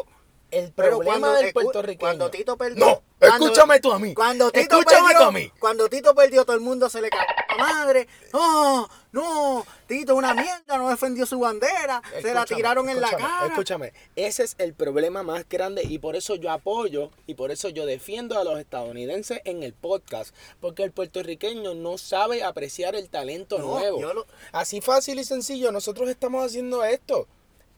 El 0.51 0.73
problema 0.73 1.05
cuando, 1.05 1.33
del 1.33 1.47
escu- 1.49 1.53
puertorriqueño. 1.53 1.99
Cuando 2.01 2.31
Tito 2.31 2.57
perdió. 2.57 2.85
No, 2.87 3.03
cuando- 3.19 3.45
escúchame 3.47 3.81
tú 3.81 3.93
a 3.93 3.99
mí. 3.99 4.15
Cuando 4.15 4.51
Tito 4.51 4.79
Escúchame 4.79 5.03
perdió, 5.09 5.19
tú 5.21 5.25
a 5.25 5.33
mí. 5.33 5.53
Cuando 5.59 5.89
Tito 5.91 6.15
perdió, 6.15 6.45
todo 6.47 6.57
el 6.57 6.63
mundo 6.63 6.89
se 6.89 7.03
le 7.03 7.11
cagó 7.11 7.25
la 7.51 7.57
madre. 7.59 8.09
No, 8.33 8.89
no, 9.13 9.67
Tito 9.87 10.15
una 10.17 10.33
mierda, 10.33 10.79
no 10.79 10.89
defendió 10.89 11.27
su 11.27 11.39
bandera. 11.41 12.01
se 12.23 12.33
la 12.33 12.47
tiraron 12.47 12.89
en 12.89 12.99
la 13.01 13.11
cara. 13.11 13.47
Escúchame, 13.49 13.93
ese 14.17 14.45
es 14.45 14.55
el 14.59 14.73
problema 14.73 15.23
más 15.23 15.47
grande 15.49 15.83
y 15.85 15.99
por 15.99 16.17
eso 16.17 16.35
yo 16.37 16.51
apoyo 16.51 17.11
y 17.27 17.35
por 17.35 17.51
eso 17.51 17.69
yo 17.69 17.85
defiendo 17.85 18.39
a 18.39 18.45
los 18.45 18.59
estadounidenses 18.59 19.41
en 19.45 19.63
el 19.63 19.75
podcast, 19.75 20.35
porque 20.63 20.83
el 20.83 20.93
puertorriqueño 20.93 21.75
no 21.75 21.99
sabe 21.99 22.43
apreciar 22.43 22.95
el 22.95 23.11
talento 23.11 23.59
No, 23.59 23.67
nuevo. 23.67 24.01
yo 24.01 24.15
lo- 24.15 24.27
Así 24.53 24.81
fácil 24.81 25.19
y 25.19 25.25
sencillo, 25.25 25.73
nosotros 25.73 26.09
estamos 26.09 26.47
haciendo 26.47 26.85
esto. 26.85 27.27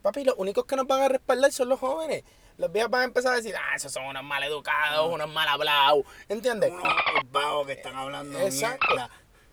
Papi, 0.03 0.23
los 0.23 0.35
únicos 0.37 0.65
que 0.65 0.75
nos 0.75 0.87
van 0.87 1.01
a 1.01 1.09
respaldar 1.09 1.51
son 1.51 1.69
los 1.69 1.79
jóvenes. 1.79 2.23
Los 2.61 2.71
viejos 2.71 2.91
van 2.91 3.01
a 3.01 3.05
empezar 3.05 3.33
a 3.33 3.37
decir, 3.37 3.55
ah, 3.55 3.75
esos 3.75 3.91
son 3.91 4.05
unos 4.05 4.23
mal 4.23 4.43
educados, 4.43 5.11
unos 5.11 5.27
mal 5.27 5.47
hablados. 5.47 6.05
¿Entiendes? 6.29 6.71
Unos 6.71 6.93
vagos 7.31 7.65
que 7.65 7.73
están 7.73 7.95
hablando 7.95 8.37
Exacto. 8.39 8.85
mierda. 8.87 9.09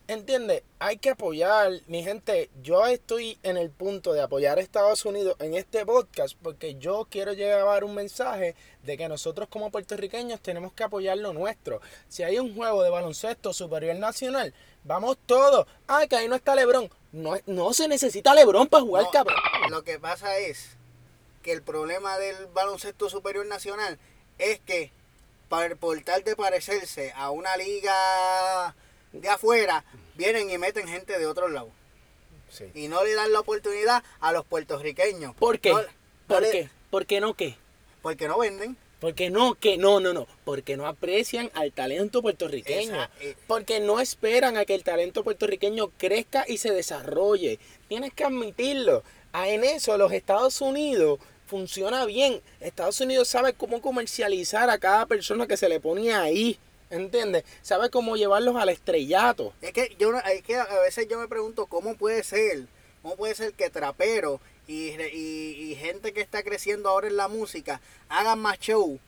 ¿Entiendes? 0.08 0.62
Hay 0.78 0.98
que 0.98 1.10
apoyar, 1.10 1.70
mi 1.86 2.02
gente. 2.02 2.50
Yo 2.62 2.86
estoy 2.86 3.38
en 3.42 3.56
el 3.56 3.70
punto 3.70 4.12
de 4.12 4.20
apoyar 4.20 4.58
a 4.58 4.60
Estados 4.60 5.06
Unidos 5.06 5.36
en 5.38 5.54
este 5.54 5.86
podcast 5.86 6.36
porque 6.42 6.74
yo 6.74 7.06
quiero 7.10 7.32
llevar 7.32 7.82
un 7.82 7.94
mensaje 7.94 8.54
de 8.82 8.98
que 8.98 9.08
nosotros 9.08 9.48
como 9.48 9.70
puertorriqueños 9.70 10.40
tenemos 10.42 10.74
que 10.74 10.84
apoyar 10.84 11.16
lo 11.16 11.32
nuestro. 11.32 11.80
Si 12.08 12.22
hay 12.24 12.38
un 12.38 12.54
juego 12.54 12.82
de 12.82 12.90
baloncesto 12.90 13.54
superior 13.54 13.96
nacional, 13.96 14.52
vamos 14.84 15.16
todos. 15.24 15.66
Ah, 15.86 16.06
que 16.06 16.16
ahí 16.16 16.28
no 16.28 16.34
está 16.34 16.54
Lebron. 16.54 16.90
No, 17.12 17.36
no 17.46 17.72
se 17.72 17.88
necesita 17.88 18.34
Lebron 18.34 18.66
para 18.66 18.82
jugar, 18.82 19.04
No, 19.04 19.10
cabrón. 19.10 19.36
Lo 19.70 19.82
que 19.82 19.98
pasa 19.98 20.36
es 20.36 20.77
que 21.42 21.52
el 21.52 21.62
problema 21.62 22.18
del 22.18 22.46
baloncesto 22.46 23.08
superior 23.10 23.46
nacional 23.46 23.98
es 24.38 24.60
que 24.60 24.90
para, 25.48 25.74
por 25.76 26.00
tal 26.02 26.24
de 26.24 26.36
parecerse 26.36 27.12
a 27.16 27.30
una 27.30 27.56
liga 27.56 28.74
de 29.12 29.28
afuera, 29.28 29.84
vienen 30.14 30.50
y 30.50 30.58
meten 30.58 30.86
gente 30.88 31.18
de 31.18 31.26
otro 31.26 31.48
lado. 31.48 31.70
Sí. 32.50 32.64
Y 32.74 32.88
no 32.88 33.02
le 33.04 33.14
dan 33.14 33.32
la 33.32 33.40
oportunidad 33.40 34.02
a 34.20 34.32
los 34.32 34.44
puertorriqueños. 34.44 35.34
¿Por 35.36 35.58
qué? 35.60 35.70
No- 35.70 35.80
no 35.82 35.86
¿Por 36.26 36.42
le- 36.42 36.50
qué? 36.50 36.70
¿Por 36.90 37.06
qué 37.06 37.20
no 37.20 37.34
qué? 37.34 37.56
Porque 38.02 38.28
no 38.28 38.38
venden. 38.38 38.76
Porque 39.00 39.30
no, 39.30 39.54
que 39.54 39.76
no, 39.78 40.00
no, 40.00 40.12
no. 40.12 40.26
Porque 40.44 40.76
no 40.76 40.86
aprecian 40.86 41.50
al 41.54 41.72
talento 41.72 42.20
puertorriqueño. 42.20 42.94
Esa- 42.94 43.10
eh. 43.20 43.36
Porque 43.46 43.80
no 43.80 44.00
esperan 44.00 44.56
a 44.56 44.64
que 44.64 44.74
el 44.74 44.82
talento 44.82 45.22
puertorriqueño 45.24 45.90
crezca 45.98 46.44
y 46.48 46.58
se 46.58 46.72
desarrolle. 46.72 47.58
Tienes 47.88 48.12
que 48.12 48.24
admitirlo. 48.24 49.02
Ah, 49.32 49.48
En 49.48 49.64
eso 49.64 49.96
los 49.98 50.12
Estados 50.12 50.60
Unidos 50.60 51.20
funciona 51.46 52.04
bien. 52.04 52.40
Estados 52.60 53.00
Unidos 53.00 53.28
sabe 53.28 53.52
cómo 53.52 53.80
comercializar 53.80 54.70
a 54.70 54.78
cada 54.78 55.06
persona 55.06 55.46
que 55.46 55.56
se 55.56 55.68
le 55.68 55.80
pone 55.80 56.12
ahí. 56.14 56.58
¿Entiendes? 56.90 57.44
Sabe 57.60 57.90
cómo 57.90 58.16
llevarlos 58.16 58.56
al 58.56 58.70
estrellato. 58.70 59.52
Es 59.60 59.72
que 59.72 59.94
yo 59.98 60.16
es 60.16 60.42
que 60.42 60.56
a 60.56 60.80
veces 60.80 61.06
yo 61.08 61.18
me 61.18 61.28
pregunto 61.28 61.66
cómo 61.66 61.94
puede 61.96 62.22
ser, 62.22 62.64
cómo 63.02 63.16
puede 63.16 63.34
ser 63.34 63.52
que 63.52 63.68
trapero 63.68 64.40
y, 64.66 64.90
y, 65.12 65.70
y 65.70 65.74
gente 65.74 66.14
que 66.14 66.22
está 66.22 66.42
creciendo 66.42 66.88
ahora 66.88 67.08
en 67.08 67.16
la 67.16 67.28
música 67.28 67.80
hagan 68.08 68.38
más 68.38 68.58
show 68.58 68.98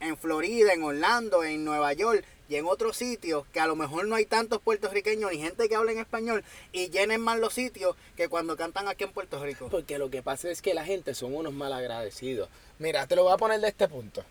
en 0.00 0.16
Florida, 0.16 0.72
en 0.72 0.82
Orlando, 0.82 1.44
en 1.44 1.64
Nueva 1.64 1.92
York 1.92 2.24
y 2.52 2.56
en 2.56 2.66
otros 2.66 2.98
sitios 2.98 3.46
que 3.46 3.60
a 3.60 3.66
lo 3.66 3.76
mejor 3.76 4.06
no 4.06 4.14
hay 4.14 4.26
tantos 4.26 4.60
puertorriqueños 4.60 5.30
ni 5.32 5.38
gente 5.38 5.70
que 5.70 5.74
hable 5.74 5.92
en 5.92 6.00
español 6.00 6.44
y 6.70 6.90
llenen 6.90 7.22
más 7.22 7.38
los 7.38 7.54
sitios 7.54 7.96
que 8.14 8.28
cuando 8.28 8.58
cantan 8.58 8.88
aquí 8.88 9.04
en 9.04 9.12
Puerto 9.12 9.42
Rico. 9.42 9.68
Porque 9.70 9.96
lo 9.96 10.10
que 10.10 10.22
pasa 10.22 10.50
es 10.50 10.60
que 10.60 10.74
la 10.74 10.84
gente 10.84 11.14
son 11.14 11.34
unos 11.34 11.54
malagradecidos. 11.54 12.50
Mira, 12.78 13.06
te 13.06 13.16
lo 13.16 13.22
voy 13.22 13.32
a 13.32 13.38
poner 13.38 13.58
de 13.60 13.68
este 13.68 13.88
punto. 13.88 14.22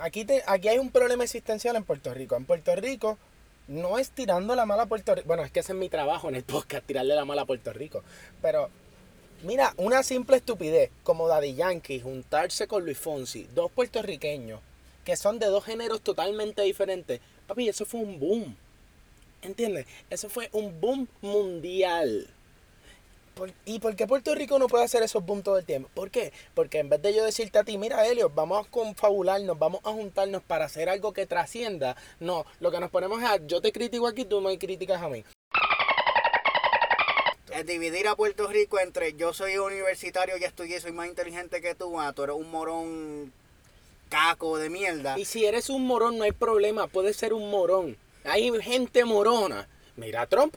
Aquí, 0.00 0.24
te, 0.24 0.42
aquí 0.46 0.68
hay 0.68 0.78
un 0.78 0.90
problema 0.90 1.24
existencial 1.24 1.76
en 1.76 1.84
Puerto 1.84 2.14
Rico. 2.14 2.34
En 2.34 2.46
Puerto 2.46 2.74
Rico 2.76 3.18
no 3.68 3.98
es 3.98 4.10
tirando 4.10 4.54
la 4.54 4.64
mala 4.64 4.84
a 4.84 4.86
Puerto 4.86 5.14
Rico. 5.14 5.28
Bueno, 5.28 5.42
es 5.42 5.52
que 5.52 5.60
ese 5.60 5.72
es 5.72 5.78
mi 5.78 5.90
trabajo 5.90 6.30
en 6.30 6.36
el 6.36 6.44
podcast, 6.44 6.86
tirarle 6.86 7.14
la 7.14 7.26
mala 7.26 7.42
a 7.42 7.46
Puerto 7.46 7.74
Rico. 7.74 8.02
Pero, 8.40 8.70
mira, 9.42 9.74
una 9.76 10.02
simple 10.02 10.38
estupidez 10.38 10.90
como 11.02 11.28
Daddy 11.28 11.56
Yankee 11.56 12.00
juntarse 12.00 12.66
con 12.66 12.86
Luis 12.86 12.96
Fonsi, 12.96 13.46
dos 13.54 13.70
puertorriqueños 13.70 14.60
que 15.04 15.16
son 15.16 15.38
de 15.38 15.46
dos 15.46 15.64
géneros 15.64 16.00
totalmente 16.00 16.62
diferentes. 16.62 17.20
Papi, 17.46 17.68
eso 17.68 17.84
fue 17.84 18.00
un 18.00 18.18
boom. 18.18 18.56
¿Entiendes? 19.42 19.86
Eso 20.08 20.28
fue 20.28 20.48
un 20.52 20.80
boom 20.80 21.06
mundial. 21.20 22.28
¿Y 23.64 23.80
por 23.80 23.96
qué 23.96 24.06
Puerto 24.06 24.34
Rico 24.34 24.58
no 24.58 24.68
puede 24.68 24.84
hacer 24.84 25.02
esos 25.02 25.24
boom 25.24 25.42
todo 25.42 25.58
el 25.58 25.64
tiempo? 25.64 25.90
¿Por 25.92 26.10
qué? 26.10 26.32
Porque 26.54 26.78
en 26.78 26.88
vez 26.88 27.02
de 27.02 27.12
yo 27.12 27.24
decirte 27.24 27.58
a 27.58 27.64
ti, 27.64 27.76
mira, 27.78 28.06
Helio, 28.06 28.30
vamos 28.30 28.64
a 28.64 28.70
confabularnos, 28.70 29.58
vamos 29.58 29.80
a 29.84 29.90
juntarnos 29.90 30.42
para 30.42 30.66
hacer 30.66 30.88
algo 30.88 31.12
que 31.12 31.26
trascienda. 31.26 31.96
No, 32.20 32.46
lo 32.60 32.70
que 32.70 32.80
nos 32.80 32.90
ponemos 32.90 33.20
es 33.20 33.28
a 33.28 33.36
yo 33.44 33.60
te 33.60 33.72
critico 33.72 34.06
aquí, 34.06 34.24
tú 34.24 34.40
me 34.40 34.56
criticas 34.56 35.02
a 35.02 35.08
mí. 35.08 35.24
Es 37.52 37.66
dividir 37.66 38.08
a 38.08 38.16
Puerto 38.16 38.46
Rico 38.48 38.78
entre 38.78 39.14
yo 39.14 39.32
soy 39.32 39.58
universitario 39.58 40.36
y 40.38 40.44
estudié, 40.44 40.80
soy 40.80 40.92
más 40.92 41.08
inteligente 41.08 41.60
que 41.60 41.74
tú, 41.74 42.00
ah, 42.00 42.12
tú 42.12 42.22
eres 42.22 42.36
un 42.36 42.50
morón 42.50 43.32
caco 44.14 44.58
de 44.58 44.70
mierda. 44.70 45.18
Y 45.18 45.24
si 45.24 45.44
eres 45.44 45.68
un 45.70 45.86
morón, 45.86 46.18
no 46.18 46.24
hay 46.24 46.32
problema, 46.32 46.86
puedes 46.86 47.16
ser 47.16 47.32
un 47.32 47.50
morón. 47.50 47.96
Hay 48.24 48.50
gente 48.62 49.04
morona. 49.04 49.68
Mira 49.96 50.22
a 50.22 50.26
Trump. 50.26 50.54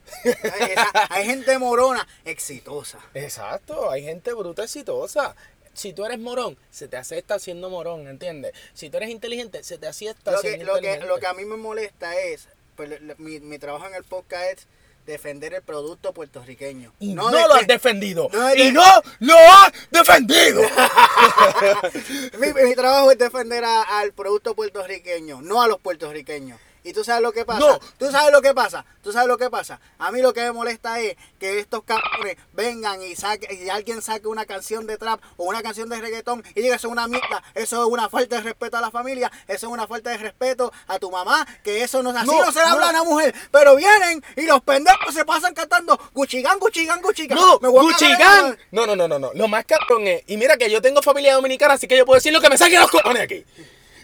Hay, 1.10 1.26
gente 1.26 1.58
morona 1.60 2.08
exitosa. 2.26 3.00
Exacto, 3.14 3.90
hay 3.92 4.04
gente 4.04 4.34
bruta 4.34 4.64
exitosa. 4.64 5.36
Si 5.74 5.94
tú 5.94 6.06
eres 6.06 6.18
morón, 6.18 6.58
se 6.72 6.88
te 6.88 6.98
acepta 6.98 7.38
siendo 7.38 7.70
morón, 7.70 8.08
¿entiendes? 8.08 8.54
Si 8.74 8.90
tú 8.90 8.98
eres 8.98 9.10
inteligente, 9.12 9.64
se 9.64 9.78
te 9.78 9.86
acepta 9.88 10.32
Lo 10.32 10.42
que, 10.42 10.50
siendo 10.56 10.74
lo, 10.76 10.82
que, 10.82 10.98
lo 11.02 11.18
que 11.20 11.28
a 11.28 11.34
mí 11.34 11.46
me 11.46 11.56
molesta 11.58 12.18
es, 12.20 12.48
pues, 12.76 12.90
le- 12.90 13.00
le- 13.00 13.16
mi, 13.18 13.40
mi 13.40 13.60
trabajo 13.60 13.86
en 13.88 13.94
el 13.94 14.04
podcast 14.04 14.44
es 14.60 14.68
defender 15.08 15.54
el 15.56 15.64
producto 15.64 16.14
puertorriqueño. 16.14 16.94
Y 17.00 17.14
no, 17.16 17.32
lo 17.32 17.54
has 17.56 17.66
defendido. 17.66 18.30
no 18.32 18.54
y 18.54 18.72
no 18.72 18.84
lo 19.20 19.36
has 19.36 19.72
defendido. 19.90 20.62
mi, 22.40 22.54
mi 22.64 22.76
trabajo 22.76 23.12
es 23.12 23.18
defender 23.18 23.64
a- 23.64 24.00
al 24.00 24.12
producto 24.14 24.54
puertorriqueño, 24.56 25.42
no 25.42 25.62
a 25.62 25.68
los 25.68 25.80
puertorriqueños. 25.80 26.60
Y 26.88 26.94
tú 26.94 27.04
sabes 27.04 27.22
lo 27.22 27.34
que 27.34 27.44
pasa. 27.44 27.60
No. 27.60 27.80
Tú 27.98 28.10
sabes 28.10 28.32
lo 28.32 28.42
que 28.42 28.54
pasa. 28.54 28.86
Tú 29.04 29.12
sabes 29.12 29.28
lo 29.28 29.38
que 29.38 29.50
pasa. 29.50 29.80
A 30.00 30.12
mí 30.12 30.22
lo 30.22 30.34
que 30.34 30.42
me 30.42 30.52
molesta 30.54 31.00
es 31.02 31.18
que 31.40 31.60
estos 31.60 31.84
cabrones 31.84 32.38
vengan 32.54 33.02
y 33.02 33.16
saque, 33.16 33.54
y 33.54 33.70
alguien 33.70 34.02
saque 34.02 34.28
una 34.28 34.46
canción 34.46 34.88
de 34.88 34.98
trap 34.98 35.20
o 35.36 35.44
una 35.46 35.62
canción 35.62 35.90
de 35.90 36.00
reggaetón 36.00 36.44
y 36.56 36.62
diga 36.62 36.76
eso 36.78 36.88
es 36.88 36.92
una 36.92 37.08
mierda. 37.08 37.44
Eso 37.56 37.84
es 37.84 37.90
una 37.90 38.08
falta 38.10 38.38
de 38.38 38.42
respeto 38.42 38.78
a 38.78 38.82
la 38.82 38.90
familia. 38.90 39.30
Eso 39.48 39.68
es 39.68 39.74
una 39.74 39.86
falta 39.86 40.12
de 40.12 40.18
respeto 40.18 40.72
a 40.88 40.98
tu 40.98 41.12
mamá. 41.12 41.46
Que 41.64 41.84
eso 41.84 42.02
no 42.02 42.12
así. 42.12 42.26
No, 42.28 42.46
No, 42.46 42.52
se 42.52 42.60
le 42.60 42.66
habla 42.66 42.88
a 42.88 42.90
una 42.92 43.04
mujer. 43.04 43.36
Pero 43.52 43.76
vienen 43.76 44.24
y 44.38 44.44
los 44.44 44.62
pendejos 44.62 45.14
se 45.14 45.26
pasan 45.26 45.54
cantando 45.54 46.00
Guchigán, 46.14 46.58
Guchigán, 46.60 47.02
Guchigán. 47.02 47.38
No, 47.38 47.60
Me 47.60 47.68
Guchigán. 47.68 48.58
No, 48.72 48.86
no, 48.86 48.96
no, 48.96 49.08
no, 49.08 49.20
no. 49.20 49.32
Lo 49.34 49.48
más 49.50 49.66
cabrón 49.66 50.08
es. 50.08 50.24
Y 50.28 50.38
mira 50.38 50.56
que 50.58 50.70
yo 50.72 50.82
tengo 50.82 51.02
familia 51.02 51.34
dominicana, 51.36 51.74
así 51.74 51.86
que 51.88 51.98
yo 51.98 52.06
puedo 52.06 52.16
decir 52.16 52.32
lo 52.32 52.40
que 52.40 52.50
me 52.50 52.58
saquen 52.58 52.80
los 52.80 52.92
cojones 52.92 53.24
aquí. 53.24 53.46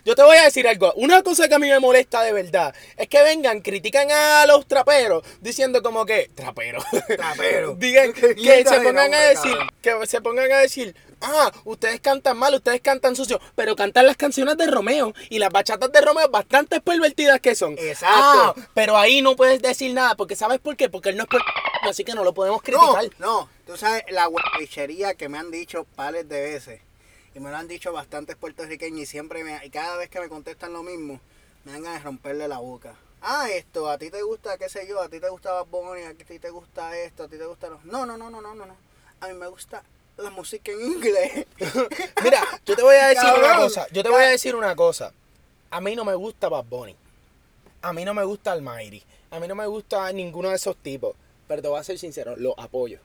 Yo 0.06 0.16
te 0.16 0.24
voy 0.24 0.36
a 0.38 0.44
decir 0.44 0.68
algo. 0.68 0.92
Una 0.96 1.24
cosa 1.24 1.48
que 1.48 1.56
a 1.56 1.60
mí 1.60 1.70
me 1.70 1.80
molesta 1.80 2.22
de 2.24 2.34
verdad 2.34 2.76
es 2.98 3.08
que 3.08 3.24
vengan, 3.24 3.62
critican 3.62 4.12
a 4.12 4.46
los 4.46 4.68
traperos 4.68 5.24
diciendo 5.40 5.82
como 5.82 6.06
que. 6.06 6.30
Traperos. 6.36 6.84
Trapero. 7.08 7.76
Digan 7.78 8.12
que 8.14 8.66
se 8.68 8.82
pongan 8.82 9.14
a 9.14 9.20
decir. 9.22 9.56
Que 9.82 10.06
se 10.08 10.22
pongan 10.22 10.52
a 10.52 10.58
decir. 10.58 10.96
Ah, 11.26 11.50
ustedes 11.64 12.02
cantan 12.02 12.36
mal, 12.38 12.54
ustedes 12.54 12.82
cantan 12.82 13.16
sucio, 13.16 13.40
pero 13.56 13.78
cantan 13.78 14.06
las 14.06 14.18
canciones 14.18 14.58
de 14.58 14.68
Romeo 14.68 15.14
y 15.30 15.40
las 15.40 15.52
bachatas 15.52 15.90
de 15.90 16.02
Romeo 16.02 16.28
bastante 16.28 16.82
pervertidas 16.82 17.40
que 17.40 17.56
son. 17.56 17.78
Exacto. 17.80 18.14
Ah, 18.14 18.54
pero 18.74 18.98
ahí 18.98 19.22
no 19.22 19.38
puedes 19.38 19.62
decir 19.62 19.94
nada, 19.94 20.16
porque 20.16 20.36
¿sabes 20.36 20.60
por 20.60 20.76
qué? 20.76 20.90
Porque 20.90 21.10
él 21.12 21.16
no 21.16 21.24
es 21.24 21.30
puertorriqueño, 21.30 21.90
así 21.90 22.04
que 22.04 22.14
no 22.14 22.26
lo 22.26 22.34
podemos 22.34 22.58
No, 22.58 22.64
criticar. 22.64 23.06
no, 23.20 23.48
tú 23.66 23.78
sabes 23.78 24.04
la 24.10 24.26
guapichería 24.26 25.14
que 25.14 25.30
me 25.30 25.38
han 25.38 25.50
dicho 25.50 25.86
pares 25.96 26.28
de 26.28 26.42
veces. 26.42 26.82
Y 27.36 27.40
me 27.40 27.50
lo 27.50 27.58
han 27.58 27.68
dicho 27.68 27.92
bastantes 27.92 28.36
puertorriqueños 28.36 29.02
y 29.02 29.06
siempre 29.06 29.44
me, 29.44 29.66
y 29.66 29.70
cada 29.70 29.98
vez 29.98 30.10
que 30.10 30.20
me 30.20 30.30
contestan 30.30 30.74
lo 30.74 30.84
mismo, 30.84 31.20
me 31.64 31.72
dan 31.72 31.84
ganas 31.84 32.00
de 32.00 32.06
romperle 32.06 32.48
la 32.48 32.60
boca. 32.60 32.96
Ah, 33.22 33.50
esto, 33.50 33.90
a 33.90 33.98
ti 33.98 34.10
te 34.10 34.22
gusta, 34.22 34.58
qué 34.58 34.70
sé 34.70 34.86
yo, 34.88 35.02
a 35.02 35.10
ti 35.10 35.20
te 35.20 35.30
gusta 35.30 35.54
Bad 35.54 35.68
Bunny, 35.68 36.04
a 36.04 36.14
ti 36.14 36.40
te 36.40 36.50
gusta 36.50 36.96
esto, 36.98 37.24
a 37.24 37.28
ti 37.28 37.38
te 37.38 37.46
gusta 37.46 37.70
lo... 37.70 37.80
No, 37.86 38.06
no, 38.06 38.18
no, 38.18 38.30
no, 38.30 38.42
no, 38.42 38.54
no, 38.54 38.66
no. 38.66 38.76
A 39.22 39.28
mí 39.28 39.34
me 39.34 39.48
gusta 39.48 39.82
la 40.18 40.30
música 40.30 40.72
en 40.72 40.82
inglés. 40.82 41.48
Mira, 42.24 42.44
yo 42.66 42.76
te 42.76 42.84
voy 42.84 42.96
a 42.96 43.08
decir 43.08 43.30
una 43.38 43.56
cosa. 43.56 43.88
Yo 43.92 44.04
te 44.04 44.10
voy 44.10 44.24
a 44.24 44.28
decir 44.28 44.56
una 44.56 44.76
cosa. 44.76 45.14
A 45.72 45.82
mí 45.82 45.96
no 45.96 46.06
me 46.06 46.16
gusta 46.16 46.50
Bad 46.50 46.66
Bunny. 46.66 46.96
A 47.82 47.94
mí 47.94 48.06
no 48.06 48.14
me 48.14 48.24
gusta 48.24 48.52
Almighty. 48.52 49.02
A 49.32 49.40
mí 49.40 49.48
no 49.48 49.56
me 49.56 49.66
gusta 49.66 50.12
ninguno 50.12 50.50
de 50.50 50.56
esos 50.56 50.76
tipos. 50.78 51.16
Pero 51.48 51.62
te 51.62 51.68
voy 51.68 51.80
a 51.80 51.84
ser 51.84 51.98
sincero, 51.98 52.36
los 52.38 52.54
apoyo. 52.58 53.00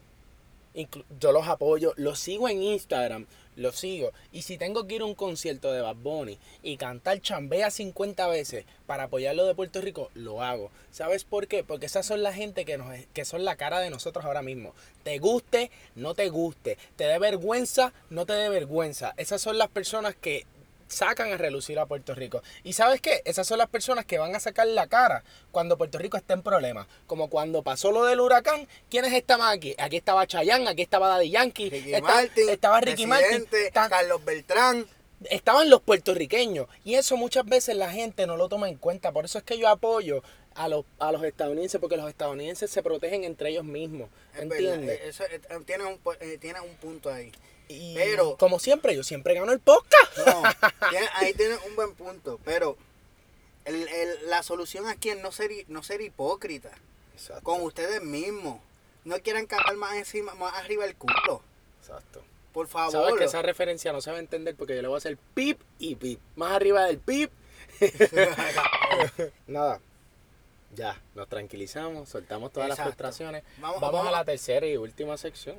Yo 1.19 1.31
los 1.31 1.47
apoyo, 1.47 1.93
los 1.97 2.19
sigo 2.19 2.47
en 2.47 2.61
Instagram, 2.63 3.25
los 3.55 3.75
sigo. 3.75 4.11
Y 4.31 4.43
si 4.43 4.57
tengo 4.57 4.87
que 4.87 4.95
ir 4.95 5.01
a 5.01 5.05
un 5.05 5.15
concierto 5.15 5.71
de 5.73 5.81
Bad 5.81 5.97
Bunny 5.97 6.37
y 6.63 6.77
cantar 6.77 7.21
chambea 7.21 7.71
50 7.71 8.27
veces 8.27 8.65
para 8.85 9.03
apoyarlo 9.03 9.45
de 9.45 9.55
Puerto 9.55 9.81
Rico, 9.81 10.09
lo 10.13 10.41
hago. 10.41 10.71
¿Sabes 10.91 11.23
por 11.23 11.47
qué? 11.47 11.63
Porque 11.63 11.87
esas 11.87 12.05
son 12.05 12.23
la 12.23 12.33
gente 12.33 12.65
que, 12.65 12.77
nos, 12.77 12.93
que 13.13 13.25
son 13.25 13.45
la 13.45 13.55
cara 13.55 13.79
de 13.79 13.89
nosotros 13.89 14.25
ahora 14.25 14.41
mismo. 14.41 14.73
Te 15.03 15.19
guste, 15.19 15.71
no 15.95 16.13
te 16.13 16.29
guste. 16.29 16.77
Te 16.95 17.05
dé 17.05 17.19
vergüenza, 17.19 17.93
no 18.09 18.25
te 18.25 18.33
dé 18.33 18.49
vergüenza. 18.49 19.13
Esas 19.17 19.41
son 19.41 19.57
las 19.57 19.69
personas 19.69 20.15
que 20.15 20.45
sacan 20.89 21.31
a 21.31 21.37
relucir 21.37 21.79
a 21.79 21.85
Puerto 21.85 22.13
Rico. 22.13 22.41
¿Y 22.63 22.73
sabes 22.73 22.99
qué? 22.99 23.21
Esas 23.25 23.47
son 23.47 23.57
las 23.59 23.69
personas 23.69 24.05
que 24.05 24.17
van 24.17 24.35
a 24.35 24.39
sacar 24.39 24.67
la 24.67 24.87
cara 24.87 25.23
cuando 25.51 25.77
Puerto 25.77 25.97
Rico 25.97 26.17
esté 26.17 26.33
en 26.33 26.41
problemas. 26.41 26.87
Como 27.07 27.29
cuando 27.29 27.63
pasó 27.63 27.91
lo 27.91 28.03
del 28.05 28.19
huracán, 28.19 28.67
¿quiénes 28.89 29.13
estaban 29.13 29.55
aquí? 29.55 29.75
Aquí 29.77 29.97
estaba 29.97 30.27
Chayanne, 30.27 30.67
aquí 30.67 30.81
estaba 30.81 31.07
Daddy 31.07 31.29
Yankee, 31.29 31.69
Ricky 31.69 32.01
Martin, 32.01 32.49
estaba 32.49 32.81
Ricky 32.81 33.05
Martin, 33.07 33.45
Carlos 33.71 34.25
Beltrán. 34.25 34.85
estaban 35.29 35.69
los 35.69 35.81
puertorriqueños. 35.81 36.67
Y 36.83 36.95
eso 36.95 37.17
muchas 37.17 37.45
veces 37.45 37.75
la 37.75 37.91
gente 37.91 38.25
no 38.27 38.35
lo 38.37 38.49
toma 38.49 38.67
en 38.69 38.75
cuenta. 38.77 39.11
Por 39.11 39.25
eso 39.25 39.37
es 39.37 39.43
que 39.43 39.57
yo 39.57 39.67
apoyo 39.69 40.23
a 40.55 40.67
los, 40.67 40.85
a 40.97 41.11
los 41.11 41.23
estadounidenses, 41.23 41.79
porque 41.79 41.95
los 41.97 42.09
estadounidenses 42.09 42.69
se 42.71 42.83
protegen 42.83 43.23
entre 43.23 43.49
ellos 43.49 43.63
mismos. 43.63 44.09
Es 44.33 44.41
¿Entiendes? 44.41 44.99
eh, 44.99 45.07
eso, 45.07 45.23
eh, 45.25 45.39
tienes, 45.65 45.87
un, 45.87 45.99
eh, 46.19 46.37
tienes 46.39 46.61
un 46.61 46.75
punto 46.75 47.11
ahí. 47.11 47.31
Y 47.69 47.93
Pero- 47.93 48.35
como 48.37 48.59
siempre, 48.59 48.95
yo 48.95 49.03
siempre 49.03 49.33
gano 49.35 49.51
el 49.53 49.59
podcast. 49.59 50.17
No, 50.25 50.43
ahí 51.13 51.33
tienes 51.35 51.59
un 51.67 51.75
buen 51.75 51.93
punto, 51.93 52.39
pero 52.43 52.75
el- 53.65 53.87
el- 53.87 54.29
la 54.29 54.41
solución 54.43 54.87
aquí 54.87 55.09
es 55.09 55.17
no 55.21 55.31
ser, 55.31 55.51
no 55.67 55.83
ser 55.83 56.01
hipócrita 56.01 56.71
Exacto. 57.13 57.43
con 57.43 57.61
ustedes 57.61 58.01
mismos. 58.03 58.59
No 59.05 59.17
quieran 59.19 59.45
cagar 59.45 59.75
más 59.77 59.95
encima, 59.95 60.33
más 60.35 60.53
arriba 60.55 60.83
el 60.85 60.95
culo. 60.95 61.41
Exacto. 61.79 62.21
Por 62.53 62.67
favor. 62.67 62.91
Sabes 62.91 63.13
que 63.15 63.23
esa 63.25 63.41
referencia 63.43 63.93
no 63.93 64.01
se 64.01 64.09
va 64.11 64.17
a 64.17 64.19
entender 64.19 64.55
porque 64.55 64.75
yo 64.75 64.81
le 64.81 64.87
voy 64.87 64.95
a 64.95 64.97
hacer 64.97 65.17
pip 65.35 65.61
y 65.77 65.93
pip. 65.95 66.19
Más 66.35 66.51
arriba 66.51 66.85
del 66.85 66.97
pip. 66.97 67.31
Nada. 69.47 69.79
Ya, 70.75 70.99
nos 71.15 71.27
tranquilizamos, 71.27 72.09
soltamos 72.09 72.51
todas 72.51 72.69
las 72.69 72.79
frustraciones. 72.79 73.43
Vamos- 73.59 73.79
Vamos, 73.81 73.93
vamos 73.93 74.05
a 74.07 74.09
a- 74.09 74.19
la 74.19 74.25
tercera 74.25 74.65
y 74.67 74.77
última 74.77 75.17
sección. 75.17 75.55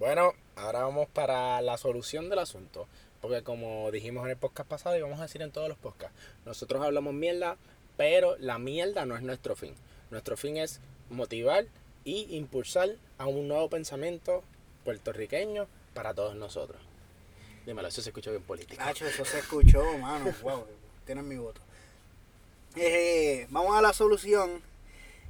Bueno, 0.00 0.32
ahora 0.56 0.80
vamos 0.80 1.08
para 1.10 1.60
la 1.60 1.76
solución 1.76 2.30
del 2.30 2.38
asunto. 2.38 2.88
Porque 3.20 3.42
como 3.42 3.90
dijimos 3.90 4.24
en 4.24 4.30
el 4.30 4.38
podcast 4.38 4.66
pasado 4.66 4.96
y 4.96 5.02
vamos 5.02 5.20
a 5.20 5.24
decir 5.24 5.42
en 5.42 5.52
todos 5.52 5.68
los 5.68 5.76
podcasts, 5.76 6.16
nosotros 6.46 6.82
hablamos 6.82 7.12
mierda, 7.12 7.58
pero 7.98 8.34
la 8.38 8.58
mierda 8.58 9.04
no 9.04 9.14
es 9.14 9.20
nuestro 9.20 9.56
fin. 9.56 9.74
Nuestro 10.10 10.38
fin 10.38 10.56
es 10.56 10.80
motivar 11.10 11.66
y 12.02 12.34
impulsar 12.34 12.96
a 13.18 13.26
un 13.26 13.46
nuevo 13.46 13.68
pensamiento 13.68 14.42
puertorriqueño 14.86 15.66
para 15.92 16.14
todos 16.14 16.34
nosotros. 16.34 16.80
Dímelo, 17.66 17.88
eso 17.88 18.00
se 18.00 18.08
escucha 18.08 18.30
bien 18.30 18.42
político. 18.42 18.82
Nacho, 18.82 19.06
eso 19.06 19.26
se 19.26 19.40
escuchó, 19.40 19.84
mano. 19.98 20.34
Wow, 20.42 20.64
tienen 21.04 21.28
mi 21.28 21.36
voto. 21.36 21.60
Eh, 22.74 23.46
vamos 23.50 23.76
a 23.76 23.82
la 23.82 23.92
solución. 23.92 24.62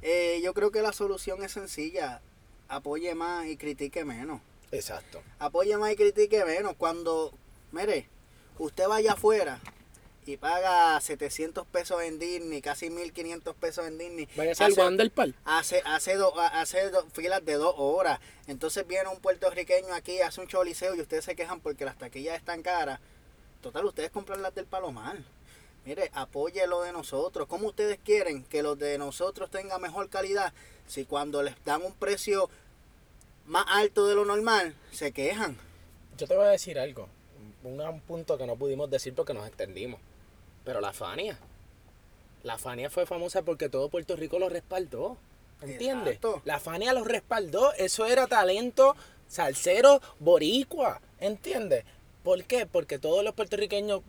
Eh, 0.01 0.39
yo 0.41 0.53
creo 0.53 0.71
que 0.71 0.81
la 0.81 0.93
solución 0.93 1.43
es 1.43 1.51
sencilla. 1.51 2.21
Apoye 2.69 3.13
más 3.15 3.47
y 3.47 3.57
critique 3.57 4.05
menos. 4.05 4.39
Exacto. 4.71 5.21
apoye 5.39 5.75
más 5.77 5.91
y 5.91 5.95
critique 5.95 6.43
menos. 6.45 6.75
Cuando, 6.77 7.33
mire, 7.71 8.07
usted 8.57 8.87
vaya 8.87 9.13
afuera 9.13 9.59
y 10.25 10.37
paga 10.37 10.99
700 11.01 11.65
pesos 11.67 12.01
en 12.03 12.19
Disney, 12.19 12.61
casi 12.61 12.89
1500 12.89 13.55
pesos 13.55 13.87
en 13.87 13.97
Disney. 13.97 14.27
Vaya 14.35 14.51
a 14.51 14.55
ser 14.55 14.67
el 14.67 14.73
hace- 14.73 14.81
Wanderpal. 14.81 15.35
Hace, 15.45 15.81
hace, 15.85 16.15
do- 16.15 16.39
hace 16.39 16.89
do- 16.91 17.05
filas 17.11 17.43
de 17.43 17.53
dos 17.55 17.73
horas. 17.77 18.19
Entonces 18.47 18.85
viene 18.87 19.09
un 19.09 19.19
puertorriqueño 19.19 19.93
aquí, 19.93 20.21
hace 20.21 20.39
un 20.41 20.47
choliseo 20.47 20.95
y 20.95 21.01
ustedes 21.01 21.25
se 21.25 21.35
quejan 21.35 21.59
porque 21.59 21.85
las 21.85 21.97
taquillas 21.97 22.37
están 22.37 22.61
caras. 22.61 22.99
Total, 23.61 23.83
ustedes 23.85 24.11
compran 24.11 24.41
las 24.41 24.53
del 24.55 24.65
Palomar. 24.65 25.17
Mire, 25.85 26.11
apoye 26.13 26.65
lo 26.67 26.83
de 26.83 26.91
nosotros. 26.91 27.47
¿Cómo 27.47 27.67
ustedes 27.69 27.97
quieren 28.03 28.43
que 28.43 28.61
los 28.61 28.77
de 28.77 28.99
nosotros 28.99 29.49
tengan 29.49 29.81
mejor 29.81 30.09
calidad 30.09 30.53
si 30.87 31.05
cuando 31.05 31.41
les 31.41 31.55
dan 31.65 31.81
un 31.81 31.93
precio 31.93 32.49
más 33.51 33.65
alto 33.67 34.07
de 34.07 34.15
lo 34.15 34.23
normal 34.23 34.73
se 34.91 35.11
quejan? 35.11 35.57
Yo 36.17 36.25
te 36.25 36.35
voy 36.35 36.45
a 36.45 36.51
decir 36.51 36.79
algo. 36.79 37.09
Un, 37.63 37.81
un 37.81 37.99
punto 37.99 38.37
que 38.37 38.47
no 38.47 38.55
pudimos 38.55 38.89
decir 38.89 39.13
porque 39.13 39.33
nos 39.33 39.45
extendimos. 39.45 39.99
Pero 40.63 40.79
la 40.79 40.93
Fania. 40.93 41.37
La 42.43 42.57
Fania 42.57 42.89
fue 42.89 43.05
famosa 43.05 43.41
porque 43.41 43.67
todo 43.67 43.89
Puerto 43.89 44.15
Rico 44.15 44.39
lo 44.39 44.47
respaldó. 44.47 45.17
¿Entiendes? 45.61 46.15
Exacto. 46.15 46.41
La 46.45 46.59
Fania 46.59 46.93
lo 46.93 47.03
respaldó. 47.03 47.73
Eso 47.73 48.05
era 48.05 48.25
talento 48.27 48.95
salsero 49.27 50.01
boricua. 50.19 51.01
¿Entiendes? 51.19 51.83
¿Por 52.23 52.45
qué? 52.45 52.65
Porque 52.65 52.99
todos 52.99 53.21
los 53.21 53.33
puertorriqueños 53.33 54.01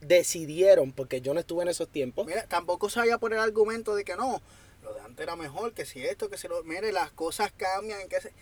decidieron, 0.00 0.92
porque 0.92 1.20
yo 1.20 1.34
no 1.34 1.40
estuve 1.40 1.62
en 1.62 1.70
esos 1.70 1.88
tiempos. 1.88 2.24
Mira, 2.24 2.46
tampoco 2.46 2.88
vaya 2.94 3.18
por 3.18 3.32
el 3.32 3.40
argumento 3.40 3.96
de 3.96 4.04
que 4.04 4.14
no, 4.14 4.40
lo 4.84 4.94
de 4.94 5.00
antes 5.00 5.24
era 5.24 5.34
mejor, 5.34 5.72
que 5.72 5.84
si 5.84 6.04
esto, 6.04 6.30
que 6.30 6.38
si 6.38 6.46
lo... 6.46 6.62
Mire, 6.62 6.92
las 6.92 7.10
cosas 7.10 7.50
cambian, 7.56 8.08
que 8.08 8.20
se... 8.20 8.32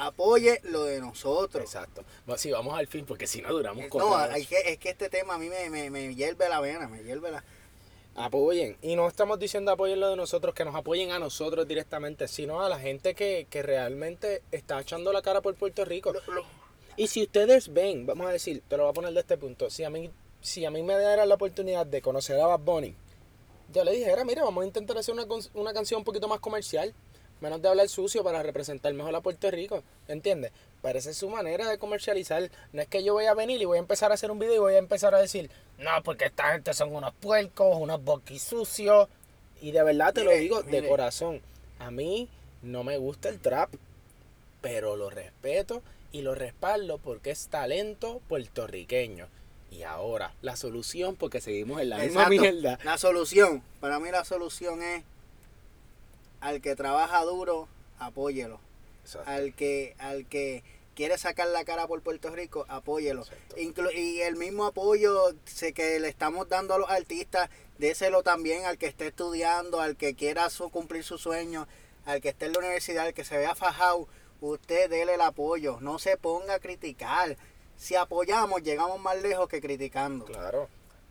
Apoye 0.00 0.60
lo 0.64 0.84
de 0.84 1.00
nosotros. 1.00 1.62
Exacto. 1.64 2.04
Bueno, 2.24 2.38
sí, 2.38 2.50
vamos 2.52 2.78
al 2.78 2.86
fin 2.86 3.04
porque 3.04 3.26
si 3.26 3.42
no 3.42 3.50
duramos 3.52 3.82
No, 3.84 3.90
cuatro 3.90 4.10
horas. 4.12 4.30
hay 4.34 4.46
que, 4.46 4.56
es 4.64 4.78
que 4.78 4.90
este 4.90 5.10
tema 5.10 5.34
a 5.34 5.38
mí 5.38 5.48
me, 5.48 5.68
me, 5.70 5.90
me 5.90 6.14
hierve 6.14 6.48
la 6.48 6.60
vena, 6.60 6.86
me 6.88 7.02
hierve 7.02 7.30
la... 7.32 7.42
Apoyen. 8.14 8.76
Y 8.82 8.96
no 8.96 9.06
estamos 9.06 9.38
diciendo 9.38 9.70
apoyen 9.70 10.00
lo 10.00 10.08
de 10.10 10.16
nosotros, 10.16 10.54
que 10.54 10.64
nos 10.64 10.74
apoyen 10.74 11.12
a 11.12 11.18
nosotros 11.18 11.68
directamente, 11.68 12.26
sino 12.26 12.60
a 12.62 12.68
la 12.68 12.78
gente 12.78 13.14
que, 13.14 13.46
que 13.48 13.62
realmente 13.62 14.42
está 14.50 14.80
echando 14.80 15.12
la 15.12 15.22
cara 15.22 15.40
por 15.40 15.54
Puerto 15.54 15.84
Rico. 15.84 16.12
lo- 16.12 16.34
lo- 16.34 16.44
Y 16.96 17.06
si 17.06 17.22
ustedes 17.22 17.72
ven, 17.72 18.06
vamos 18.06 18.26
a 18.28 18.32
decir, 18.32 18.62
te 18.68 18.76
lo 18.76 18.84
voy 18.84 18.90
a 18.90 18.94
poner 18.94 19.12
de 19.12 19.20
este 19.20 19.36
punto, 19.38 19.70
si 19.70 19.84
a 19.84 19.90
mí, 19.90 20.10
si 20.40 20.64
a 20.64 20.70
mí 20.70 20.82
me 20.82 20.98
dieran 20.98 21.28
la 21.28 21.36
oportunidad 21.36 21.86
de 21.86 22.02
conocer 22.02 22.40
a 22.40 22.46
Bad 22.46 22.60
Bunny, 22.60 22.94
yo 23.72 23.84
le 23.84 23.92
dijera, 23.92 24.24
mira, 24.24 24.42
vamos 24.42 24.62
a 24.62 24.66
intentar 24.66 24.98
hacer 24.98 25.14
una, 25.14 25.26
con- 25.28 25.42
una 25.54 25.72
canción 25.72 25.98
un 25.98 26.04
poquito 26.04 26.26
más 26.26 26.40
comercial, 26.40 26.92
menos 27.40 27.62
de 27.62 27.68
hablar 27.68 27.88
sucio 27.88 28.24
para 28.24 28.42
representar 28.42 28.92
mejor 28.94 29.14
a 29.14 29.20
Puerto 29.20 29.50
Rico, 29.50 29.82
¿entiendes? 30.08 30.52
Pero 30.82 30.98
esa 30.98 31.10
es 31.10 31.16
su 31.16 31.28
manera 31.28 31.68
de 31.68 31.78
comercializar. 31.78 32.50
No 32.72 32.82
es 32.82 32.88
que 32.88 33.02
yo 33.02 33.14
voy 33.14 33.26
a 33.26 33.34
venir 33.34 33.60
y 33.60 33.64
voy 33.64 33.78
a 33.78 33.80
empezar 33.80 34.10
a 34.10 34.14
hacer 34.14 34.30
un 34.30 34.38
video 34.38 34.54
y 34.54 34.58
voy 34.58 34.74
a 34.74 34.78
empezar 34.78 35.14
a 35.14 35.20
decir, 35.20 35.50
no, 35.78 35.90
porque 36.04 36.26
esta 36.26 36.52
gente 36.52 36.72
son 36.74 36.94
unos 36.94 37.14
puercos, 37.14 37.76
unos 37.78 38.02
boquisucios. 38.04 39.08
Y 39.60 39.72
de 39.72 39.82
verdad 39.82 40.12
te 40.12 40.22
lo 40.22 40.30
Mire, 40.30 40.42
digo 40.42 40.62
de 40.62 40.86
corazón. 40.88 41.40
A 41.78 41.90
mí 41.90 42.28
no 42.62 42.84
me 42.84 42.96
gusta 42.98 43.28
el 43.28 43.40
trap, 43.40 43.74
pero 44.60 44.96
lo 44.96 45.10
respeto 45.10 45.82
y 46.12 46.22
lo 46.22 46.34
respaldo 46.34 46.98
porque 46.98 47.30
es 47.30 47.48
talento 47.48 48.20
puertorriqueño. 48.28 49.26
Y 49.70 49.82
ahora, 49.82 50.32
la 50.40 50.56
solución, 50.56 51.16
porque 51.16 51.40
seguimos 51.40 51.80
en 51.82 51.90
la 51.90 51.98
misma 51.98 52.28
mierda. 52.28 52.78
La 52.84 52.96
solución, 52.96 53.62
para 53.80 53.98
mí 53.98 54.10
la 54.10 54.24
solución 54.24 54.82
es 54.82 55.04
al 56.40 56.60
que 56.60 56.76
trabaja 56.76 57.22
duro, 57.24 57.68
apóyelo. 57.98 58.60
Exacto. 59.04 59.30
Al 59.30 59.54
que, 59.54 59.94
al 59.98 60.26
que 60.26 60.62
quiere 60.94 61.16
sacar 61.18 61.48
la 61.48 61.64
cara 61.64 61.86
por 61.86 62.02
Puerto 62.02 62.30
Rico, 62.30 62.64
apóyelo. 62.68 63.24
Inclu- 63.56 63.94
y 63.94 64.20
el 64.22 64.36
mismo 64.36 64.66
apoyo 64.66 65.32
sé 65.44 65.72
que 65.72 65.98
le 66.00 66.08
estamos 66.08 66.48
dando 66.48 66.74
a 66.74 66.78
los 66.78 66.90
artistas, 66.90 67.48
déselo 67.78 68.22
también 68.22 68.64
al 68.66 68.78
que 68.78 68.86
esté 68.86 69.06
estudiando, 69.08 69.80
al 69.80 69.96
que 69.96 70.14
quiera 70.14 70.50
su- 70.50 70.70
cumplir 70.70 71.04
su 71.04 71.16
sueño, 71.18 71.66
al 72.04 72.20
que 72.20 72.30
esté 72.30 72.46
en 72.46 72.52
la 72.54 72.58
universidad, 72.60 73.06
al 73.06 73.14
que 73.14 73.24
se 73.24 73.36
vea 73.38 73.54
fajado, 73.54 74.08
usted 74.40 74.90
déle 74.90 75.14
el 75.14 75.20
apoyo, 75.20 75.78
no 75.80 75.98
se 75.98 76.16
ponga 76.16 76.54
a 76.54 76.58
criticar. 76.58 77.36
Si 77.76 77.94
apoyamos, 77.94 78.62
llegamos 78.62 79.00
más 79.00 79.20
lejos 79.22 79.48
que 79.48 79.60
criticando. 79.60 80.24
Claro. 80.24 80.68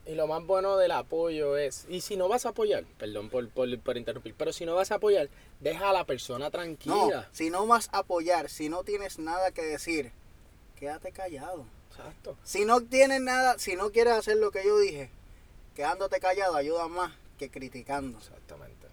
Y 0.07 0.15
lo 0.15 0.25
más 0.25 0.45
bueno 0.45 0.77
del 0.77 0.91
apoyo 0.91 1.57
es, 1.57 1.85
y 1.89 1.99
si 1.99 2.15
no 2.15 2.29
vas 2.29 2.45
a 2.45 2.49
apoyar, 2.49 2.85
perdón 2.97 3.29
por, 3.29 3.49
por, 3.49 3.77
por 3.79 3.97
interrumpir, 3.97 4.33
pero 4.37 4.53
si 4.53 4.65
no 4.65 4.73
vas 4.73 4.91
a 4.91 4.95
apoyar, 4.95 5.27
deja 5.59 5.89
a 5.89 5.93
la 5.93 6.05
persona 6.05 6.45
No, 6.45 6.51
tranquila. 6.51 7.27
si 7.33 7.49
no 7.49 7.67
vas 7.67 7.89
a 7.91 7.99
apoyar, 7.99 8.49
si 8.49 8.69
no 8.69 8.83
tienes 8.85 9.19
nada 9.19 9.51
que 9.51 9.63
decir, 9.63 10.11
quédate 10.79 11.11
callado. 11.11 11.65
Exacto. 11.91 12.37
Si 12.43 12.63
no 12.63 12.79
tienes 12.81 13.19
nada, 13.21 13.59
si 13.59 13.75
no 13.75 13.91
quieres 13.91 14.13
hacer 14.13 14.37
lo 14.37 14.51
que 14.51 14.63
yo 14.63 14.79
dije, 14.79 15.09
quedándote 15.75 16.19
callado 16.21 16.55
ayuda 16.55 16.87
más 16.87 17.11
que 17.37 17.49
criticando. 17.51 18.17
Exactamente. 18.17 18.87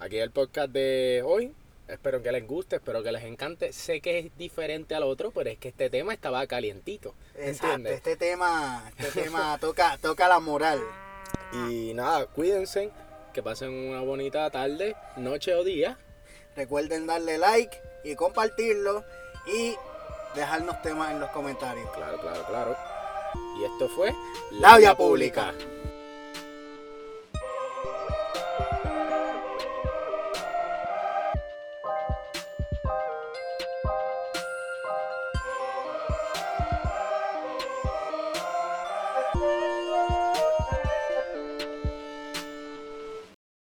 Aquí 0.00 0.16
el 0.18 0.30
podcast 0.30 0.70
de 0.72 1.22
hoy. 1.24 1.52
Espero 1.86 2.22
que 2.22 2.32
les 2.32 2.46
guste, 2.46 2.76
espero 2.76 3.02
que 3.02 3.12
les 3.12 3.24
encante. 3.24 3.72
Sé 3.72 4.00
que 4.00 4.18
es 4.18 4.36
diferente 4.38 4.94
al 4.94 5.02
otro, 5.02 5.30
pero 5.32 5.50
es 5.50 5.58
que 5.58 5.68
este 5.68 5.90
tema 5.90 6.14
estaba 6.14 6.46
calientito. 6.46 7.14
Exacto, 7.34 7.66
¿Entiendes? 7.66 7.94
este 7.94 8.16
tema, 8.16 8.90
este 8.96 9.22
tema 9.22 9.58
toca, 9.58 9.98
toca 9.98 10.28
la 10.28 10.40
moral. 10.40 10.80
Y 11.52 11.92
nada, 11.94 12.26
cuídense, 12.26 12.90
que 13.34 13.42
pasen 13.42 13.70
una 13.70 14.00
bonita 14.00 14.50
tarde, 14.50 14.96
noche 15.16 15.54
o 15.54 15.62
día. 15.62 15.98
Recuerden 16.56 17.06
darle 17.06 17.36
like 17.36 17.76
y 18.02 18.14
compartirlo 18.14 19.04
y 19.46 19.74
dejarnos 20.34 20.80
temas 20.82 21.10
en 21.12 21.20
los 21.20 21.30
comentarios. 21.30 21.90
Claro, 21.90 22.18
claro, 22.18 22.44
claro. 22.46 22.76
Y 23.60 23.64
esto 23.64 23.88
fue 23.88 24.14
La 24.52 24.78
Vía 24.78 24.94
Pública. 24.94 25.52
Pública. 25.52 25.73